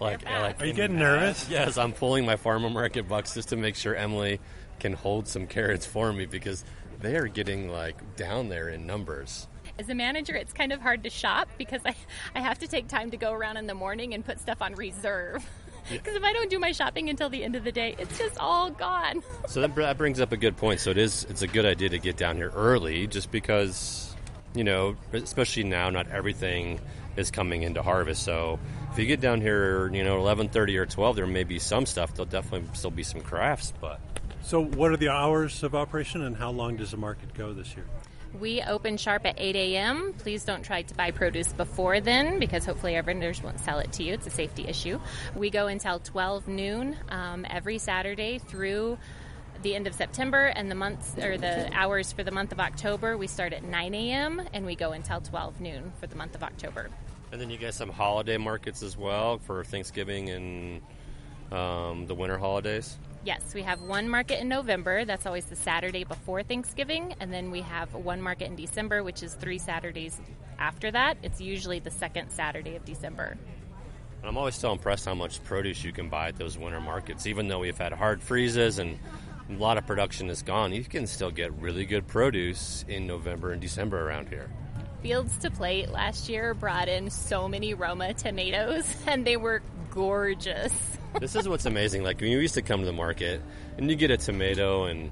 Like, 0.00 0.24
like 0.24 0.60
Are 0.62 0.66
you 0.66 0.72
getting 0.72 0.96
bags. 0.96 1.46
nervous? 1.46 1.48
Yes, 1.50 1.78
I'm 1.78 1.92
pulling 1.92 2.24
my 2.24 2.36
farmer 2.36 2.70
market 2.70 3.06
bucks 3.06 3.34
just 3.34 3.50
to 3.50 3.56
make 3.56 3.76
sure 3.76 3.94
Emily 3.94 4.40
can 4.78 4.94
hold 4.94 5.28
some 5.28 5.46
carrots 5.46 5.84
for 5.84 6.12
me 6.12 6.24
because 6.24 6.64
they 7.00 7.16
are 7.16 7.28
getting 7.28 7.70
like 7.70 8.16
down 8.16 8.48
there 8.48 8.68
in 8.70 8.86
numbers. 8.86 9.46
As 9.78 9.88
a 9.88 9.94
manager, 9.94 10.34
it's 10.34 10.52
kind 10.52 10.72
of 10.72 10.80
hard 10.80 11.04
to 11.04 11.10
shop 11.10 11.48
because 11.58 11.82
I, 11.84 11.94
I 12.34 12.40
have 12.40 12.58
to 12.60 12.66
take 12.66 12.88
time 12.88 13.10
to 13.10 13.16
go 13.16 13.32
around 13.32 13.58
in 13.58 13.66
the 13.66 13.74
morning 13.74 14.14
and 14.14 14.24
put 14.24 14.40
stuff 14.40 14.62
on 14.62 14.74
reserve. 14.74 15.46
Because 15.90 16.14
if 16.16 16.24
I 16.24 16.32
don't 16.32 16.48
do 16.48 16.58
my 16.58 16.72
shopping 16.72 17.10
until 17.10 17.28
the 17.28 17.44
end 17.44 17.54
of 17.54 17.64
the 17.64 17.72
day, 17.72 17.94
it's 17.98 18.18
just 18.18 18.38
all 18.38 18.70
gone. 18.70 19.22
So 19.48 19.60
that, 19.62 19.74
that 19.74 19.98
brings 19.98 20.20
up 20.20 20.32
a 20.32 20.36
good 20.36 20.56
point. 20.56 20.80
So 20.80 20.90
it 20.90 20.98
is 20.98 21.26
it's 21.28 21.42
a 21.42 21.46
good 21.48 21.66
idea 21.66 21.88
to 21.90 21.98
get 21.98 22.16
down 22.16 22.36
here 22.36 22.52
early, 22.54 23.06
just 23.06 23.30
because 23.30 24.14
you 24.54 24.64
know, 24.64 24.96
especially 25.12 25.64
now, 25.64 25.90
not 25.90 26.08
everything 26.08 26.80
is 27.16 27.30
coming 27.30 27.62
into 27.62 27.82
harvest. 27.82 28.22
So 28.22 28.58
if 28.92 28.98
you 28.98 29.06
get 29.06 29.20
down 29.20 29.40
here, 29.40 29.92
you 29.92 30.04
know, 30.04 30.18
eleven 30.18 30.48
thirty 30.48 30.76
or 30.76 30.86
twelve, 30.86 31.16
there 31.16 31.26
may 31.26 31.44
be 31.44 31.58
some 31.58 31.86
stuff. 31.86 32.14
There'll 32.14 32.26
definitely 32.30 32.68
still 32.74 32.90
be 32.90 33.02
some 33.02 33.20
crafts, 33.20 33.72
but 33.80 34.00
So, 34.42 34.64
what 34.64 34.90
are 34.90 34.96
the 34.96 35.10
hours 35.10 35.62
of 35.62 35.74
operation, 35.74 36.22
and 36.22 36.36
how 36.36 36.50
long 36.50 36.76
does 36.76 36.90
the 36.90 36.96
market 36.96 37.34
go 37.34 37.52
this 37.52 37.74
year? 37.76 37.84
We 38.38 38.62
open 38.62 38.96
sharp 38.96 39.26
at 39.26 39.34
8 39.38 39.56
a.m. 39.56 40.14
Please 40.18 40.44
don't 40.44 40.62
try 40.62 40.82
to 40.82 40.94
buy 40.94 41.10
produce 41.10 41.52
before 41.52 42.00
then 42.00 42.38
because 42.38 42.64
hopefully 42.64 42.94
our 42.96 43.02
vendors 43.02 43.42
won't 43.42 43.58
sell 43.58 43.80
it 43.80 43.90
to 43.94 44.04
you. 44.04 44.14
It's 44.14 44.26
a 44.26 44.30
safety 44.30 44.66
issue. 44.68 45.00
We 45.34 45.50
go 45.50 45.66
until 45.66 45.98
12 45.98 46.46
noon 46.46 46.96
um, 47.08 47.44
every 47.50 47.78
Saturday 47.78 48.38
through 48.38 48.98
the 49.62 49.74
end 49.74 49.88
of 49.88 49.94
September 49.94 50.46
and 50.46 50.70
the 50.70 50.76
months 50.76 51.18
or 51.18 51.38
the 51.38 51.70
hours 51.72 52.12
for 52.12 52.22
the 52.22 52.30
month 52.30 52.52
of 52.52 52.60
October. 52.60 53.18
We 53.18 53.26
start 53.26 53.52
at 53.52 53.64
9 53.64 53.94
a.m. 53.94 54.40
and 54.54 54.64
we 54.64 54.76
go 54.76 54.92
until 54.92 55.20
12 55.20 55.60
noon 55.60 55.92
for 55.98 56.06
the 56.06 56.16
month 56.16 56.36
of 56.36 56.44
October. 56.44 56.88
And 57.32 57.40
then 57.40 57.50
you 57.50 57.58
get 57.58 57.74
some 57.74 57.90
holiday 57.90 58.36
markets 58.36 58.82
as 58.82 58.96
well 58.96 59.38
for 59.38 59.64
Thanksgiving 59.64 60.30
and 60.30 60.82
um, 61.52 62.06
the 62.06 62.14
winter 62.14 62.38
holidays. 62.38 62.98
Yes, 63.24 63.54
we 63.54 63.62
have 63.62 63.82
one 63.82 64.08
market 64.08 64.40
in 64.40 64.48
November. 64.48 65.04
That's 65.04 65.26
always 65.26 65.44
the 65.44 65.56
Saturday 65.56 66.04
before 66.04 66.42
Thanksgiving. 66.42 67.14
And 67.20 67.32
then 67.32 67.50
we 67.50 67.60
have 67.60 67.94
one 67.94 68.22
market 68.22 68.46
in 68.46 68.56
December, 68.56 69.02
which 69.02 69.22
is 69.22 69.34
three 69.34 69.58
Saturdays 69.58 70.18
after 70.58 70.90
that. 70.90 71.18
It's 71.22 71.40
usually 71.40 71.80
the 71.80 71.90
second 71.90 72.30
Saturday 72.30 72.76
of 72.76 72.84
December. 72.84 73.36
And 74.20 74.28
I'm 74.28 74.38
always 74.38 74.54
so 74.54 74.72
impressed 74.72 75.04
how 75.04 75.14
much 75.14 75.42
produce 75.44 75.84
you 75.84 75.92
can 75.92 76.08
buy 76.08 76.28
at 76.28 76.36
those 76.36 76.56
winter 76.56 76.80
markets. 76.80 77.26
Even 77.26 77.48
though 77.48 77.58
we've 77.58 77.76
had 77.76 77.92
hard 77.92 78.22
freezes 78.22 78.78
and 78.78 78.98
a 79.50 79.52
lot 79.54 79.76
of 79.76 79.86
production 79.86 80.30
is 80.30 80.42
gone, 80.42 80.72
you 80.72 80.84
can 80.84 81.06
still 81.06 81.30
get 81.30 81.52
really 81.54 81.84
good 81.84 82.06
produce 82.06 82.84
in 82.88 83.06
November 83.06 83.52
and 83.52 83.60
December 83.60 84.08
around 84.08 84.28
here. 84.28 84.50
Fields 85.02 85.36
to 85.38 85.50
Plate 85.50 85.90
last 85.90 86.28
year 86.28 86.52
brought 86.52 86.88
in 86.88 87.10
so 87.10 87.48
many 87.48 87.74
Roma 87.74 88.12
tomatoes, 88.14 88.84
and 89.06 89.26
they 89.26 89.36
were 89.36 89.62
gorgeous. 89.90 90.72
this 91.20 91.34
is 91.34 91.48
what's 91.48 91.66
amazing. 91.66 92.02
Like 92.02 92.20
when 92.20 92.30
you 92.30 92.38
used 92.38 92.54
to 92.54 92.62
come 92.62 92.80
to 92.80 92.86
the 92.86 92.92
market 92.92 93.40
and 93.78 93.90
you 93.90 93.96
get 93.96 94.10
a 94.10 94.16
tomato 94.16 94.84
and 94.84 95.10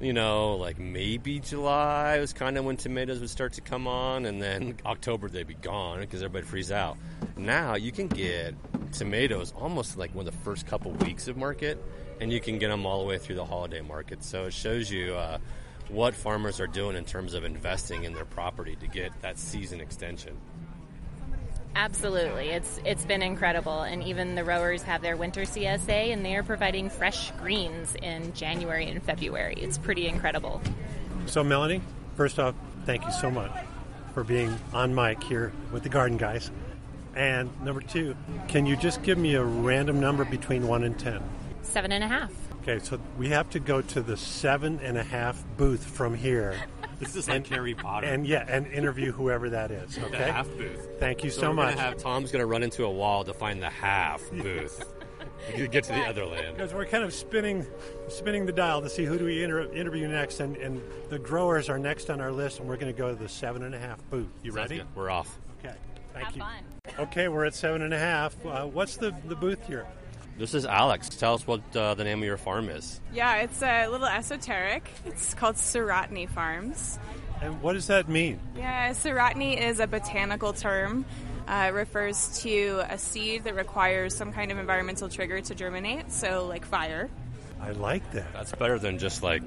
you 0.00 0.12
know, 0.12 0.54
like 0.54 0.78
maybe 0.78 1.40
July 1.40 2.18
was 2.20 2.32
kind 2.32 2.56
of 2.56 2.64
when 2.64 2.76
tomatoes 2.76 3.18
would 3.20 3.30
start 3.30 3.54
to 3.54 3.60
come 3.60 3.88
on, 3.88 4.26
and 4.26 4.40
then 4.40 4.76
October 4.86 5.28
they'd 5.28 5.46
be 5.46 5.54
gone 5.54 6.00
because 6.00 6.22
everybody 6.22 6.46
freeze 6.46 6.70
out. 6.70 6.96
Now 7.36 7.74
you 7.74 7.90
can 7.92 8.06
get 8.06 8.54
tomatoes 8.92 9.52
almost 9.56 9.96
like 9.98 10.14
one 10.14 10.26
of 10.26 10.32
the 10.32 10.40
first 10.40 10.66
couple 10.66 10.92
weeks 10.92 11.26
of 11.26 11.36
market, 11.36 11.82
and 12.20 12.32
you 12.32 12.40
can 12.40 12.58
get 12.58 12.68
them 12.68 12.86
all 12.86 13.00
the 13.00 13.06
way 13.06 13.18
through 13.18 13.36
the 13.36 13.44
holiday 13.44 13.80
market. 13.80 14.22
So 14.22 14.44
it 14.44 14.52
shows 14.52 14.90
you 14.90 15.14
uh, 15.14 15.38
what 15.88 16.14
farmers 16.14 16.60
are 16.60 16.66
doing 16.66 16.96
in 16.96 17.04
terms 17.04 17.34
of 17.34 17.44
investing 17.44 18.04
in 18.04 18.12
their 18.12 18.24
property 18.24 18.76
to 18.76 18.86
get 18.86 19.10
that 19.22 19.38
season 19.38 19.80
extension. 19.80 20.36
Absolutely, 21.74 22.48
it's 22.48 22.80
it's 22.84 23.04
been 23.04 23.22
incredible, 23.22 23.82
and 23.82 24.02
even 24.02 24.34
the 24.34 24.44
rowers 24.44 24.82
have 24.82 25.00
their 25.00 25.16
winter 25.16 25.42
CSA, 25.42 26.12
and 26.12 26.24
they 26.24 26.34
are 26.34 26.42
providing 26.42 26.90
fresh 26.90 27.30
greens 27.32 27.94
in 28.02 28.32
January 28.34 28.88
and 28.88 29.02
February. 29.02 29.54
It's 29.56 29.78
pretty 29.78 30.08
incredible. 30.08 30.60
So, 31.26 31.44
Melanie, 31.44 31.82
first 32.16 32.38
off, 32.38 32.54
thank 32.84 33.04
you 33.04 33.12
so 33.12 33.30
much 33.30 33.52
for 34.12 34.24
being 34.24 34.58
on 34.72 34.94
mic 34.94 35.22
here 35.22 35.52
with 35.70 35.84
the 35.84 35.88
Garden 35.88 36.16
Guys. 36.16 36.50
And 37.14 37.50
number 37.62 37.80
two, 37.80 38.16
can 38.48 38.66
you 38.66 38.76
just 38.76 39.02
give 39.02 39.18
me 39.18 39.34
a 39.34 39.44
random 39.44 40.00
number 40.00 40.24
between 40.24 40.66
one 40.66 40.84
and 40.84 40.98
ten? 40.98 41.22
Seven 41.62 41.92
and 41.92 42.02
a 42.02 42.08
half. 42.08 42.32
Okay, 42.62 42.78
so 42.84 43.00
we 43.16 43.28
have 43.28 43.48
to 43.50 43.60
go 43.60 43.80
to 43.80 44.02
the 44.02 44.16
seven 44.16 44.80
and 44.82 44.98
a 44.98 45.02
half 45.02 45.42
booth 45.56 45.84
from 45.84 46.14
here. 46.14 46.56
This 46.98 47.14
is 47.14 47.28
like 47.28 47.46
Harry 47.46 47.74
Potter. 47.76 48.08
And 48.08 48.26
yeah, 48.26 48.44
and 48.48 48.66
interview 48.66 49.12
whoever 49.12 49.50
that 49.50 49.70
is. 49.70 49.94
the 49.94 50.06
Okay. 50.06 50.16
half 50.32 50.48
booth. 50.56 50.88
Thank 50.98 51.22
you 51.22 51.30
So, 51.30 51.42
so, 51.42 51.48
we're 51.50 51.54
much. 51.54 51.76
Gonna 51.76 51.86
have, 51.90 51.96
Tom's 51.98 52.32
going 52.32 52.40
to 52.40 52.46
run 52.46 52.64
into 52.64 52.84
a 52.86 52.90
wall 52.90 53.22
to 53.22 53.32
find 53.32 53.62
the 53.62 53.70
half 53.70 54.20
booth. 54.32 54.84
you 55.54 55.68
get 55.68 55.84
to 55.84 55.92
the 55.92 56.02
other 56.02 56.26
land. 56.26 56.56
Because 56.56 56.74
we're 56.74 56.86
kind 56.86 57.04
of 57.04 57.14
spinning, 57.14 57.64
spinning 58.08 58.46
the 58.46 58.52
dial 58.52 58.82
to 58.82 58.90
see 58.90 59.04
who 59.04 59.16
do 59.16 59.26
we 59.26 59.44
inter- 59.44 59.70
interview 59.72 60.08
next, 60.08 60.40
and, 60.40 60.56
and 60.56 60.82
the 61.08 61.20
growers 61.20 61.68
are 61.68 61.78
next 61.78 62.10
on 62.10 62.20
our 62.20 62.32
list, 62.32 62.58
and 62.58 62.68
we're 62.68 62.76
going 62.76 62.92
to 62.92 62.98
go 62.98 63.10
to 63.10 63.14
the 63.14 63.28
seven 63.28 63.62
and 63.62 63.76
a 63.76 63.78
half 63.78 64.00
booth. 64.10 64.26
You 64.42 64.50
Sounds 64.50 64.56
ready? 64.70 64.76
good. 64.78 64.86
We're 64.96 65.10
off. 65.10 65.38
Okay. 65.64 65.76
Thank 66.14 66.26
Have 66.26 66.34
you. 66.36 66.42
fun. 66.42 66.64
Okay, 67.06 67.28
we're 67.28 67.44
at 67.44 67.54
seven 67.54 67.82
and 67.82 67.94
a 67.94 67.98
half. 68.00 68.34
Uh, 68.44 68.64
what's 68.66 68.96
the, 68.96 69.14
the 69.28 69.36
booth 69.36 69.64
here? 69.68 69.86
This 70.38 70.54
is 70.54 70.64
Alex. 70.64 71.08
Tell 71.08 71.34
us 71.34 71.44
what 71.48 71.60
uh, 71.76 71.94
the 71.94 72.04
name 72.04 72.20
of 72.20 72.24
your 72.24 72.36
farm 72.36 72.68
is. 72.68 73.00
Yeah, 73.12 73.38
it's 73.38 73.60
a 73.60 73.88
little 73.88 74.06
esoteric. 74.06 74.88
It's 75.04 75.34
called 75.34 75.56
Serotiny 75.56 76.28
Farms. 76.28 76.96
And 77.42 77.60
what 77.60 77.72
does 77.72 77.88
that 77.88 78.08
mean? 78.08 78.38
Yeah, 78.56 78.90
Serotiny 78.90 79.60
is 79.60 79.80
a 79.80 79.88
botanical 79.88 80.52
term. 80.52 81.04
Uh, 81.48 81.66
it 81.68 81.74
refers 81.74 82.40
to 82.42 82.84
a 82.88 82.96
seed 82.98 83.44
that 83.44 83.56
requires 83.56 84.14
some 84.14 84.32
kind 84.32 84.52
of 84.52 84.58
environmental 84.58 85.08
trigger 85.08 85.40
to 85.40 85.54
germinate, 85.56 86.12
so 86.12 86.46
like 86.46 86.64
fire. 86.64 87.10
I 87.60 87.72
like 87.72 88.08
that. 88.12 88.32
That's 88.32 88.52
better 88.52 88.78
than 88.78 88.98
just 88.98 89.24
like 89.24 89.42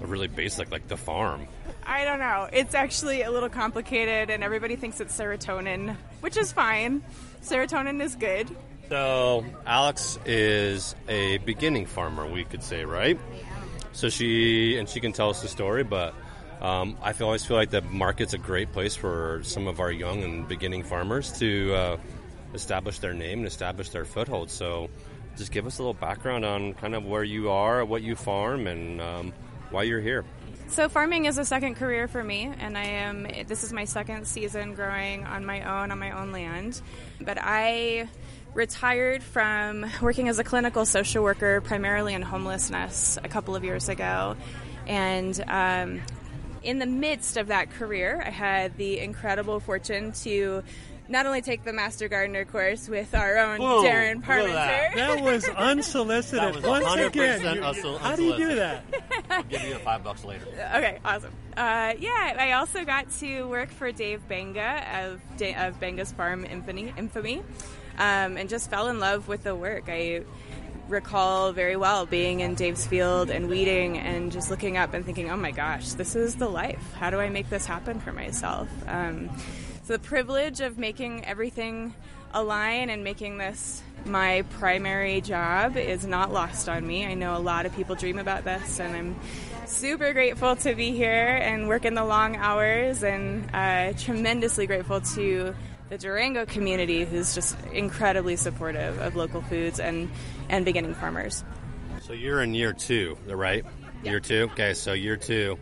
a 0.00 0.06
really 0.06 0.28
basic, 0.28 0.70
like 0.70 0.86
the 0.86 0.96
farm. 0.96 1.48
I 1.84 2.04
don't 2.04 2.20
know. 2.20 2.48
It's 2.52 2.76
actually 2.76 3.22
a 3.22 3.32
little 3.32 3.48
complicated, 3.48 4.30
and 4.30 4.44
everybody 4.44 4.76
thinks 4.76 5.00
it's 5.00 5.18
serotonin, 5.18 5.96
which 6.20 6.36
is 6.36 6.52
fine. 6.52 7.02
Serotonin 7.42 8.00
is 8.00 8.14
good. 8.14 8.48
So 8.90 9.44
Alex 9.66 10.18
is 10.26 10.96
a 11.08 11.38
beginning 11.38 11.86
farmer, 11.86 12.26
we 12.26 12.42
could 12.42 12.64
say, 12.64 12.84
right? 12.84 13.16
So 13.92 14.08
she 14.08 14.78
and 14.78 14.88
she 14.88 14.98
can 14.98 15.12
tell 15.12 15.30
us 15.30 15.42
the 15.42 15.46
story, 15.46 15.84
but 15.84 16.12
um, 16.60 16.98
I 17.00 17.12
feel, 17.12 17.28
always 17.28 17.46
feel 17.46 17.56
like 17.56 17.70
the 17.70 17.82
market's 17.82 18.34
a 18.34 18.38
great 18.38 18.72
place 18.72 18.96
for 18.96 19.42
some 19.44 19.68
of 19.68 19.78
our 19.78 19.92
young 19.92 20.24
and 20.24 20.48
beginning 20.48 20.82
farmers 20.82 21.38
to 21.38 21.72
uh, 21.72 21.96
establish 22.52 22.98
their 22.98 23.14
name 23.14 23.38
and 23.38 23.46
establish 23.46 23.90
their 23.90 24.04
foothold. 24.04 24.50
So 24.50 24.90
just 25.36 25.52
give 25.52 25.68
us 25.68 25.78
a 25.78 25.82
little 25.82 25.94
background 25.94 26.44
on 26.44 26.74
kind 26.74 26.96
of 26.96 27.04
where 27.04 27.22
you 27.22 27.48
are, 27.48 27.84
what 27.84 28.02
you 28.02 28.16
farm, 28.16 28.66
and 28.66 29.00
um, 29.00 29.32
why 29.70 29.84
you're 29.84 30.00
here. 30.00 30.24
So 30.66 30.88
farming 30.88 31.26
is 31.26 31.38
a 31.38 31.44
second 31.44 31.76
career 31.76 32.08
for 32.08 32.24
me, 32.24 32.52
and 32.58 32.76
I 32.76 32.84
am. 32.84 33.26
This 33.46 33.62
is 33.62 33.72
my 33.72 33.84
second 33.84 34.26
season 34.26 34.74
growing 34.74 35.24
on 35.26 35.46
my 35.46 35.62
own 35.62 35.92
on 35.92 35.98
my 36.00 36.10
own 36.10 36.32
land. 36.32 36.80
But 37.20 37.38
I 37.40 38.08
retired 38.54 39.22
from 39.22 39.86
working 40.00 40.28
as 40.28 40.38
a 40.38 40.44
clinical 40.44 40.84
social 40.86 41.22
worker, 41.22 41.60
primarily 41.60 42.14
in 42.14 42.22
homelessness, 42.22 43.18
a 43.22 43.28
couple 43.28 43.54
of 43.56 43.64
years 43.64 43.88
ago, 43.88 44.36
and. 44.86 45.42
Um, 45.48 46.00
in 46.62 46.78
the 46.78 46.84
midst 46.84 47.38
of 47.38 47.46
that 47.46 47.70
career, 47.70 48.22
I 48.22 48.28
had 48.28 48.76
the 48.76 48.98
incredible 48.98 49.60
fortune 49.60 50.12
to 50.24 50.62
not 51.08 51.24
only 51.24 51.40
take 51.40 51.64
the 51.64 51.72
Master 51.72 52.06
Gardener 52.06 52.44
course 52.44 52.86
with 52.86 53.14
our 53.14 53.38
own 53.38 53.60
Whoa, 53.60 53.82
Darren 53.82 54.16
look 54.16 54.28
at 54.28 54.52
that. 54.52 54.94
That 54.94 55.24
was 55.24 55.48
unsolicited. 55.56 56.38
That 56.38 56.54
was 56.56 56.62
Once 56.62 56.84
100% 56.84 57.06
again, 57.06 57.40
you- 57.56 57.62
unsolicited. 57.62 58.00
how 58.02 58.14
do 58.14 58.24
you 58.24 58.36
do 58.36 58.54
that? 58.56 58.84
I'll 59.30 59.42
give 59.44 59.62
you 59.62 59.72
the 59.72 59.78
five 59.80 60.04
bucks 60.04 60.22
later. 60.22 60.44
Okay, 60.52 60.98
awesome. 61.02 61.32
Uh, 61.56 61.94
yeah, 61.98 62.36
I 62.38 62.52
also 62.52 62.84
got 62.84 63.10
to 63.20 63.44
work 63.44 63.70
for 63.70 63.90
Dave 63.90 64.28
Banga 64.28 64.84
of, 65.02 65.20
Da- 65.38 65.66
of 65.66 65.80
Banga's 65.80 66.12
Farm 66.12 66.44
Infamy, 66.44 66.92
infamy 66.98 67.42
um, 68.00 68.38
and 68.38 68.48
just 68.48 68.70
fell 68.70 68.88
in 68.88 68.98
love 68.98 69.28
with 69.28 69.44
the 69.44 69.54
work. 69.54 69.84
I 69.88 70.22
recall 70.88 71.52
very 71.52 71.76
well 71.76 72.06
being 72.06 72.40
in 72.40 72.54
Dave's 72.54 72.86
field 72.86 73.30
and 73.30 73.48
weeding 73.48 73.98
and 73.98 74.32
just 74.32 74.50
looking 74.50 74.76
up 74.76 74.94
and 74.94 75.04
thinking, 75.04 75.30
oh 75.30 75.36
my 75.36 75.50
gosh, 75.50 75.92
this 75.92 76.16
is 76.16 76.36
the 76.36 76.48
life. 76.48 76.94
How 76.94 77.10
do 77.10 77.20
I 77.20 77.28
make 77.28 77.50
this 77.50 77.66
happen 77.66 78.00
for 78.00 78.12
myself? 78.12 78.68
Um, 78.88 79.30
so 79.84 79.92
the 79.92 79.98
privilege 79.98 80.60
of 80.60 80.78
making 80.78 81.26
everything 81.26 81.94
align 82.32 82.90
and 82.90 83.04
making 83.04 83.38
this 83.38 83.82
my 84.06 84.42
primary 84.58 85.20
job 85.20 85.76
is 85.76 86.06
not 86.06 86.32
lost 86.32 86.70
on 86.70 86.86
me. 86.86 87.04
I 87.04 87.12
know 87.12 87.36
a 87.36 87.38
lot 87.38 87.66
of 87.66 87.76
people 87.76 87.96
dream 87.96 88.18
about 88.18 88.44
this, 88.44 88.80
and 88.80 88.96
I'm 88.96 89.16
super 89.66 90.14
grateful 90.14 90.56
to 90.56 90.74
be 90.74 90.92
here 90.92 91.38
and 91.42 91.68
work 91.68 91.84
in 91.84 91.92
the 91.94 92.04
long 92.04 92.36
hours, 92.36 93.02
and 93.02 93.48
uh, 93.52 93.92
tremendously 93.98 94.66
grateful 94.66 95.02
to 95.02 95.54
the 95.90 95.98
Durango 95.98 96.46
community, 96.46 97.04
who's 97.04 97.34
just 97.34 97.56
incredibly 97.72 98.36
supportive 98.36 98.98
of 99.00 99.16
local 99.16 99.42
foods 99.42 99.78
and 99.78 100.10
and 100.48 100.64
beginning 100.64 100.94
farmers. 100.94 101.44
So 102.00 102.12
you're 102.14 102.42
in 102.42 102.54
year 102.54 102.72
two, 102.72 103.18
right? 103.26 103.64
Year 104.02 104.20
two. 104.20 104.48
Okay, 104.52 104.72
so 104.72 104.92
year 104.92 105.16
two. 105.16 105.58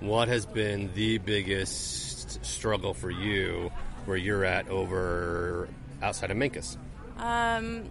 What 0.00 0.28
has 0.28 0.44
been 0.44 0.90
the 0.94 1.18
biggest 1.18 2.44
struggle 2.44 2.94
for 2.94 3.10
you 3.10 3.70
where 4.06 4.16
you're 4.16 4.44
at 4.44 4.68
over 4.68 5.68
outside 6.02 6.30
of 6.30 6.36
Mancos? 6.36 6.76
Um, 7.18 7.90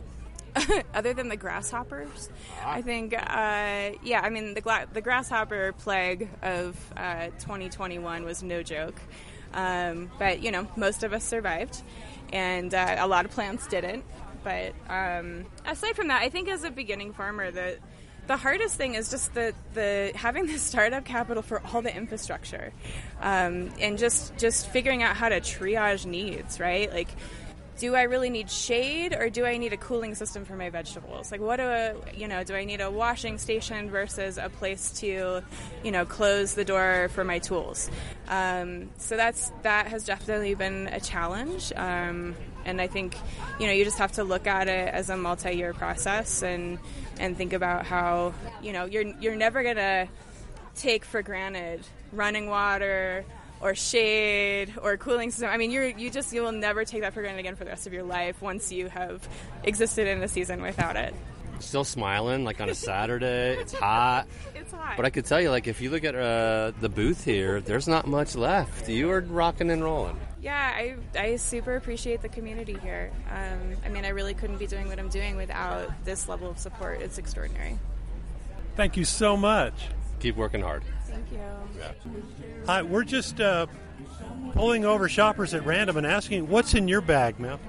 other 0.94 1.14
than 1.14 1.30
the 1.30 1.38
grasshoppers, 1.38 2.30
I 2.66 2.82
think, 2.82 3.14
uh, 3.14 3.92
yeah, 4.04 4.22
I 4.24 4.30
mean, 4.30 4.56
the, 4.56 4.62
gla- 4.62 4.88
the 4.92 5.02
grasshopper 5.02 5.74
plague 5.74 6.30
of 6.42 6.76
uh, 6.98 7.28
2021 7.40 8.26
was 8.26 8.42
no 8.42 8.64
joke. 8.64 9.00
Um, 9.54 10.12
but, 10.20 10.42
you 10.44 10.52
know, 10.52 10.68
most 10.76 11.04
of 11.04 11.14
us 11.14 11.24
survived, 11.24 11.82
and 12.32 12.74
uh, 12.74 12.98
a 13.00 13.08
lot 13.08 13.26
of 13.26 13.32
plants 13.32 13.68
didn't. 13.68 14.04
But 14.44 14.74
um, 14.90 15.46
aside 15.66 15.96
from 15.96 16.08
that, 16.08 16.22
I 16.22 16.30
think 16.30 16.48
as 16.50 16.64
a 16.64 16.72
beginning 16.72 17.14
farmer, 17.14 17.52
the 17.52 17.78
the 18.28 18.38
hardest 18.38 18.76
thing 18.76 18.94
is 18.94 19.10
just 19.10 19.34
the, 19.34 19.56
the 19.74 20.12
having 20.14 20.46
the 20.46 20.60
startup 20.60 21.04
capital 21.04 21.42
for 21.42 21.62
all 21.74 21.82
the 21.82 21.94
infrastructure, 21.94 22.72
um, 23.22 23.72
and 23.82 23.98
just 23.98 24.38
just 24.38 24.70
figuring 24.70 25.02
out 25.02 25.18
how 25.18 25.30
to 25.30 25.42
triage 25.42 26.06
needs. 26.06 26.60
Right, 26.60 26.94
like 26.94 27.10
do 27.80 27.96
I 27.96 28.04
really 28.04 28.30
need 28.30 28.52
shade 28.52 29.14
or 29.14 29.30
do 29.30 29.46
I 29.46 29.58
need 29.58 29.72
a 29.72 29.78
cooling 29.78 30.14
system 30.14 30.44
for 30.44 30.56
my 30.56 30.70
vegetables? 30.70 31.32
Like, 31.32 31.40
what 31.40 31.56
do 31.56 31.64
I, 31.64 31.96
you 32.14 32.28
know, 32.28 32.44
do 32.44 32.54
I 32.54 32.66
need 32.66 32.82
a 32.82 32.92
washing 32.92 33.38
station 33.38 33.90
versus 33.90 34.38
a 34.38 34.50
place 34.50 34.92
to, 35.00 35.42
you 35.84 35.92
know, 35.92 36.06
close 36.06 36.56
the 36.56 36.66
door 36.66 37.10
for 37.14 37.24
my 37.24 37.40
tools? 37.40 37.90
Um, 38.28 38.90
so 38.98 39.16
that's 39.16 39.52
that 39.64 39.88
has 39.88 40.04
definitely 40.04 40.56
been 40.56 40.88
a 40.88 41.00
challenge. 41.00 41.72
Um, 41.74 42.36
and 42.66 42.82
I 42.82 42.88
think, 42.88 43.16
you 43.62 43.66
know, 43.66 43.72
you 43.72 43.86
just 43.86 43.98
have 43.98 44.12
to 44.14 44.26
look 44.26 44.46
at 44.46 44.68
it 44.68 44.94
as 44.94 45.10
a 45.10 45.16
multi-year 45.16 45.74
process 45.74 46.44
and 46.44 46.80
and 47.18 47.38
think 47.38 47.54
about 47.54 47.86
how, 47.86 48.34
you 48.62 48.74
know, 48.74 48.86
you're 48.86 49.08
you're 49.22 49.36
never 49.36 49.64
gonna 49.64 50.10
take 50.76 51.06
for 51.06 51.22
granted 51.22 51.86
running 52.12 52.50
water 52.50 53.24
or 53.62 53.76
shade 53.76 54.74
or 54.82 54.98
cooling 54.98 55.32
system. 55.32 55.50
I 55.50 55.58
mean, 55.58 55.72
you're 55.72 55.88
you 55.88 56.10
just 56.10 56.32
you 56.34 56.42
will 56.42 56.52
never 56.52 56.86
take 56.86 57.02
that 57.02 57.14
for 57.14 57.22
granted 57.22 57.40
again 57.40 57.56
for 57.56 57.64
the 57.64 57.70
rest 57.72 57.88
of 57.88 57.94
your 57.94 58.04
life 58.04 58.42
once 58.42 58.72
you 58.72 58.88
have 58.90 59.28
existed 59.64 60.08
in 60.08 60.22
a 60.24 60.28
season 60.28 60.62
without 60.62 60.96
it. 60.96 61.14
Still 61.60 61.84
smiling, 61.84 62.46
like 62.46 62.62
on 62.62 62.70
a 62.70 62.76
Saturday. 62.76 63.58
It's 63.60 63.74
hot. 63.74 64.28
It's 64.56 64.72
hot. 64.72 64.96
But 64.98 65.06
I 65.06 65.10
could 65.10 65.26
tell 65.26 65.42
you, 65.42 65.50
like, 65.50 65.68
if 65.68 65.82
you 65.82 65.90
look 65.90 66.04
at 66.04 66.16
uh, 66.16 66.72
the 66.80 66.90
booth 66.90 67.24
here, 67.26 67.60
there's 67.62 67.88
not 67.88 68.08
much 68.08 68.36
left. 68.36 68.88
You 68.90 69.10
are 69.12 69.22
rocking 69.22 69.72
and 69.72 69.84
rolling. 69.84 70.18
yeah, 70.42 70.74
I 70.76 70.96
I 71.18 71.36
super 71.38 71.76
appreciate 71.76 72.22
the 72.22 72.30
community 72.30 72.78
here. 72.82 73.12
Um, 73.30 73.76
I 73.86 73.90
mean, 73.90 74.06
I 74.06 74.10
really 74.10 74.34
couldn't 74.34 74.58
be 74.58 74.68
doing 74.68 74.88
what 74.88 75.00
I'm 75.00 75.10
doing 75.10 75.36
without 75.38 75.90
this 76.06 76.28
level 76.30 76.50
of 76.50 76.58
support. 76.60 77.02
It's 77.02 77.18
extraordinary. 77.18 77.78
Thank 78.76 78.96
you 78.96 79.04
so 79.06 79.36
much. 79.36 79.74
Keep 80.20 80.36
working 80.38 80.62
hard. 80.62 80.84
Thank 81.10 81.32
you. 81.32 81.40
Hi, 82.66 82.82
we're 82.82 83.04
just 83.04 83.42
uh, 83.42 83.68
pulling 84.54 84.86
over 84.86 85.10
shoppers 85.10 85.54
at 85.54 85.66
random 85.66 85.98
and 85.98 86.06
asking, 86.06 86.48
what's 86.48 86.74
in 86.74 86.88
your 86.88 87.02
bag, 87.02 87.40
ma'am? 87.40 87.60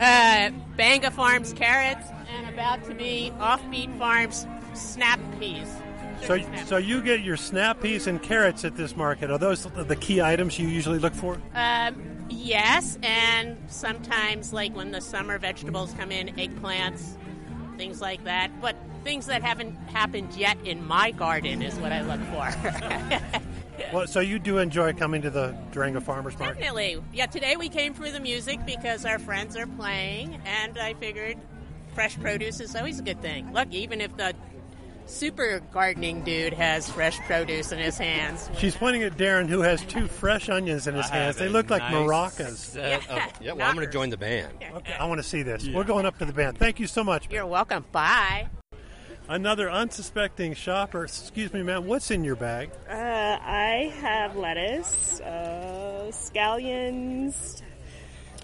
Uh, 0.00 0.50
Banga 0.76 1.10
Farms 1.10 1.52
carrots 1.52 2.06
and 2.30 2.48
about 2.52 2.82
to 2.84 2.94
be 2.94 3.32
Offbeat 3.38 3.96
Farms 3.98 4.46
snap 4.74 5.20
peas. 5.38 5.68
So, 6.22 6.38
snap. 6.38 6.66
so 6.66 6.76
you 6.76 7.02
get 7.02 7.20
your 7.20 7.36
snap 7.36 7.80
peas 7.82 8.06
and 8.06 8.22
carrots 8.22 8.64
at 8.64 8.76
this 8.76 8.96
market. 8.96 9.30
Are 9.30 9.38
those 9.38 9.64
the 9.64 9.96
key 9.96 10.20
items 10.20 10.58
you 10.58 10.68
usually 10.68 10.98
look 10.98 11.14
for? 11.14 11.40
Um, 11.54 12.26
yes, 12.28 12.98
and 13.02 13.58
sometimes, 13.66 14.52
like 14.52 14.74
when 14.74 14.92
the 14.92 15.00
summer 15.00 15.38
vegetables 15.38 15.92
come 15.94 16.12
in, 16.12 16.28
eggplants, 16.36 17.16
things 17.82 18.00
like 18.00 18.22
that. 18.24 18.48
But 18.60 18.76
things 19.02 19.26
that 19.26 19.42
haven't 19.42 19.74
happened 19.88 20.34
yet 20.36 20.56
in 20.64 20.86
my 20.86 21.10
garden 21.10 21.62
is 21.62 21.74
what 21.74 21.92
I 21.92 22.02
look 22.02 22.20
for. 22.32 23.40
Well, 23.92 24.06
so 24.06 24.20
you 24.20 24.38
do 24.38 24.58
enjoy 24.58 24.92
coming 24.92 25.22
to 25.22 25.30
the 25.30 25.54
Durango 25.70 26.00
Farmers 26.00 26.38
Market? 26.38 26.60
Definitely. 26.60 27.02
Yeah, 27.12 27.26
today 27.26 27.56
we 27.56 27.68
came 27.68 27.92
for 27.92 28.10
the 28.10 28.20
music 28.20 28.64
because 28.64 29.04
our 29.04 29.18
friends 29.18 29.56
are 29.56 29.66
playing, 29.66 30.40
and 30.46 30.78
I 30.78 30.94
figured 30.94 31.36
fresh 31.94 32.18
produce 32.18 32.60
is 32.60 32.74
always 32.74 33.00
a 33.00 33.02
good 33.02 33.20
thing. 33.20 33.52
Look, 33.52 33.72
even 33.72 34.00
if 34.00 34.16
the 34.16 34.34
super 35.06 35.60
gardening 35.72 36.22
dude 36.22 36.52
has 36.54 36.88
fresh 36.90 37.18
produce 37.20 37.72
in 37.72 37.78
his 37.78 37.98
hands. 37.98 38.48
She's 38.58 38.76
pointing 38.76 39.02
at 39.02 39.16
Darren, 39.16 39.48
who 39.48 39.60
has 39.60 39.82
two 39.84 40.06
fresh 40.08 40.48
onions 40.48 40.86
in 40.86 40.94
his 40.94 41.10
I 41.10 41.16
hands. 41.16 41.36
They 41.36 41.46
a 41.46 41.50
look 41.50 41.70
like 41.70 41.82
nice 41.82 41.92
maracas. 41.94 42.56
set 42.56 43.08
of- 43.10 43.18
yeah, 43.42 43.52
well, 43.52 43.68
I'm 43.68 43.74
going 43.74 43.86
to 43.86 43.92
join 43.92 44.10
the 44.10 44.16
band. 44.16 44.52
Okay, 44.74 44.94
I 44.94 45.04
want 45.06 45.18
to 45.18 45.26
see 45.28 45.42
this. 45.42 45.68
We're 45.68 45.84
going 45.84 46.06
up 46.06 46.18
to 46.18 46.24
the 46.24 46.32
band. 46.32 46.58
Thank 46.58 46.80
you 46.80 46.86
so 46.86 47.04
much. 47.04 47.28
You're 47.30 47.46
welcome. 47.46 47.84
Bye. 47.92 48.48
another 49.28 49.70
unsuspecting 49.70 50.54
shopper. 50.54 51.04
Excuse 51.04 51.52
me, 51.52 51.62
ma'am. 51.62 51.86
What's 51.86 52.10
in 52.10 52.24
your 52.24 52.36
bag? 52.36 52.70
Uh, 52.88 52.92
I 52.94 53.92
have 54.00 54.36
lettuce, 54.36 55.20
uh, 55.20 56.06
scallions, 56.10 57.62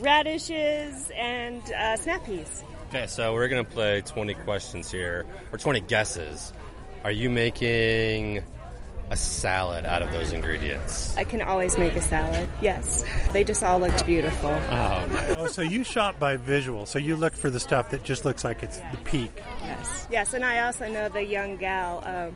radishes, 0.01 1.11
and 1.17 1.63
uh, 1.73 1.97
snap 1.97 2.25
peas. 2.25 2.63
Okay, 2.89 3.07
so 3.07 3.35
we're 3.35 3.49
gonna 3.49 3.65
play 3.65 4.01
20 4.01 4.33
questions 4.35 4.91
here, 4.91 5.27
or 5.53 5.59
20 5.59 5.81
guesses. 5.81 6.53
Are 7.05 7.11
you 7.11 7.29
making 7.29 8.43
a 9.11 9.17
salad 9.17 9.85
out 9.85 10.01
of 10.01 10.11
those 10.11 10.33
ingredients? 10.33 11.15
I 11.17 11.25
can 11.25 11.43
always 11.43 11.77
make 11.77 11.95
a 11.97 12.01
salad. 12.01 12.49
Yes, 12.63 13.05
they 13.33 13.45
just 13.45 13.63
all 13.63 13.79
looked 13.79 14.07
beautiful. 14.07 14.51
Oh, 14.51 15.35
Oh, 15.39 15.47
so 15.49 15.61
you 15.61 15.85
shop 15.85 16.19
by 16.19 16.37
visual. 16.37 16.87
So 16.87 16.99
you 16.99 17.17
look 17.17 17.35
for 17.35 17.51
the 17.51 17.61
stuff 17.61 17.91
that 17.91 18.05
just 18.05 18.25
looks 18.25 18.43
like 18.43 18.63
it's 18.63 18.79
the 18.79 18.99
peak. 19.05 19.33
Yes, 19.63 20.07
yes, 20.11 20.33
and 20.33 20.43
I 20.45 20.61
also 20.65 20.89
know 20.89 21.11
the 21.11 21.23
young 21.25 21.57
gal 21.59 22.03
uh, 22.07 22.31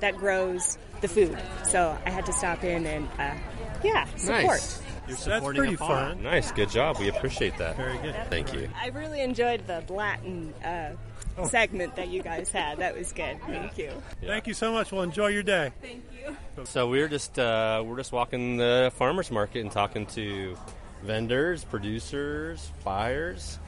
that 0.00 0.16
grows 0.16 0.78
the 1.00 1.08
food, 1.08 1.36
so 1.64 1.98
I 2.06 2.10
had 2.10 2.24
to 2.26 2.32
stop 2.32 2.62
in 2.62 2.86
and 2.86 3.08
uh, 3.18 3.34
yeah, 3.82 4.04
support. 4.14 4.44
Nice. 4.46 4.82
You're 5.06 5.16
That's 5.16 5.24
supporting 5.24 5.60
pretty 5.60 5.74
a 5.74 5.78
farm. 5.78 6.14
fun. 6.14 6.22
Nice, 6.24 6.50
good 6.52 6.70
job. 6.70 6.98
We 6.98 7.08
appreciate 7.08 7.56
that. 7.58 7.76
Very 7.76 7.96
good. 7.98 8.14
Thank 8.28 8.52
you. 8.52 8.68
I 8.80 8.88
really 8.88 9.20
enjoyed 9.20 9.66
the 9.66 9.82
Latin 9.92 10.52
uh, 10.64 10.90
Oh. 11.38 11.46
segment 11.48 11.94
that 11.96 12.08
you 12.08 12.22
guys 12.22 12.50
had. 12.50 12.78
That 12.78 12.96
was 12.96 13.12
good. 13.12 13.38
Thank 13.46 13.76
you. 13.76 13.90
Thank 14.24 14.46
you 14.46 14.54
so 14.54 14.72
much. 14.72 14.90
Well, 14.90 15.02
enjoy 15.02 15.26
your 15.28 15.42
day. 15.42 15.70
Thank 15.82 16.02
you. 16.10 16.34
So 16.64 16.88
we're 16.88 17.08
just 17.08 17.38
uh, 17.38 17.82
we're 17.86 17.98
just 17.98 18.10
walking 18.10 18.56
the 18.56 18.90
farmers 18.96 19.30
market 19.30 19.60
and 19.60 19.70
talking 19.70 20.06
to 20.06 20.56
vendors, 21.02 21.62
producers, 21.62 22.70
buyers. 22.84 23.58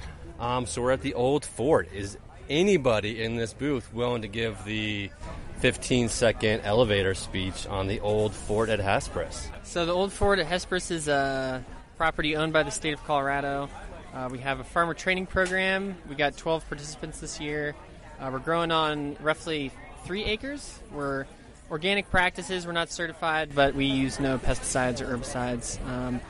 Um, 0.40 0.64
so 0.64 0.80
we're 0.80 0.92
at 0.92 1.02
the 1.02 1.12
old 1.12 1.44
fort. 1.44 1.90
Is 1.92 2.16
anybody 2.48 3.22
in 3.22 3.36
this 3.36 3.52
booth 3.52 3.92
willing 3.92 4.22
to 4.22 4.28
give 4.28 4.64
the 4.64 5.10
15 5.58 6.08
second 6.08 6.60
elevator 6.62 7.14
speech 7.14 7.66
on 7.66 7.88
the 7.88 8.00
old 8.00 8.32
fort 8.32 8.68
at 8.68 8.78
Hesperus? 8.78 9.50
So 9.64 9.86
the 9.86 9.92
old 9.92 10.12
fort 10.12 10.38
at 10.38 10.46
Hesperus 10.46 10.90
is 10.90 11.08
a 11.08 11.64
property 11.96 12.36
owned 12.36 12.52
by 12.52 12.62
the 12.62 12.70
state 12.70 12.94
of 12.94 13.02
Colorado. 13.04 13.68
Uh, 14.14 14.28
we 14.30 14.38
have 14.38 14.60
a 14.60 14.64
farmer 14.64 14.94
training 14.94 15.26
program. 15.26 15.96
We 16.08 16.14
got 16.14 16.36
12 16.36 16.68
participants 16.68 17.20
this 17.20 17.40
year. 17.40 17.74
Uh, 18.20 18.30
we're 18.32 18.38
growing 18.38 18.70
on 18.70 19.16
roughly 19.20 19.72
three 20.04 20.24
acres. 20.24 20.80
We're 20.92 21.26
organic 21.70 22.10
practices. 22.10 22.66
We're 22.66 22.72
not 22.72 22.90
certified, 22.90 23.50
but 23.54 23.74
we 23.74 23.84
use 23.84 24.18
no 24.18 24.38
pesticides 24.38 25.00
or 25.00 25.16
herbicides. 25.16 25.84
Um, 25.86 26.20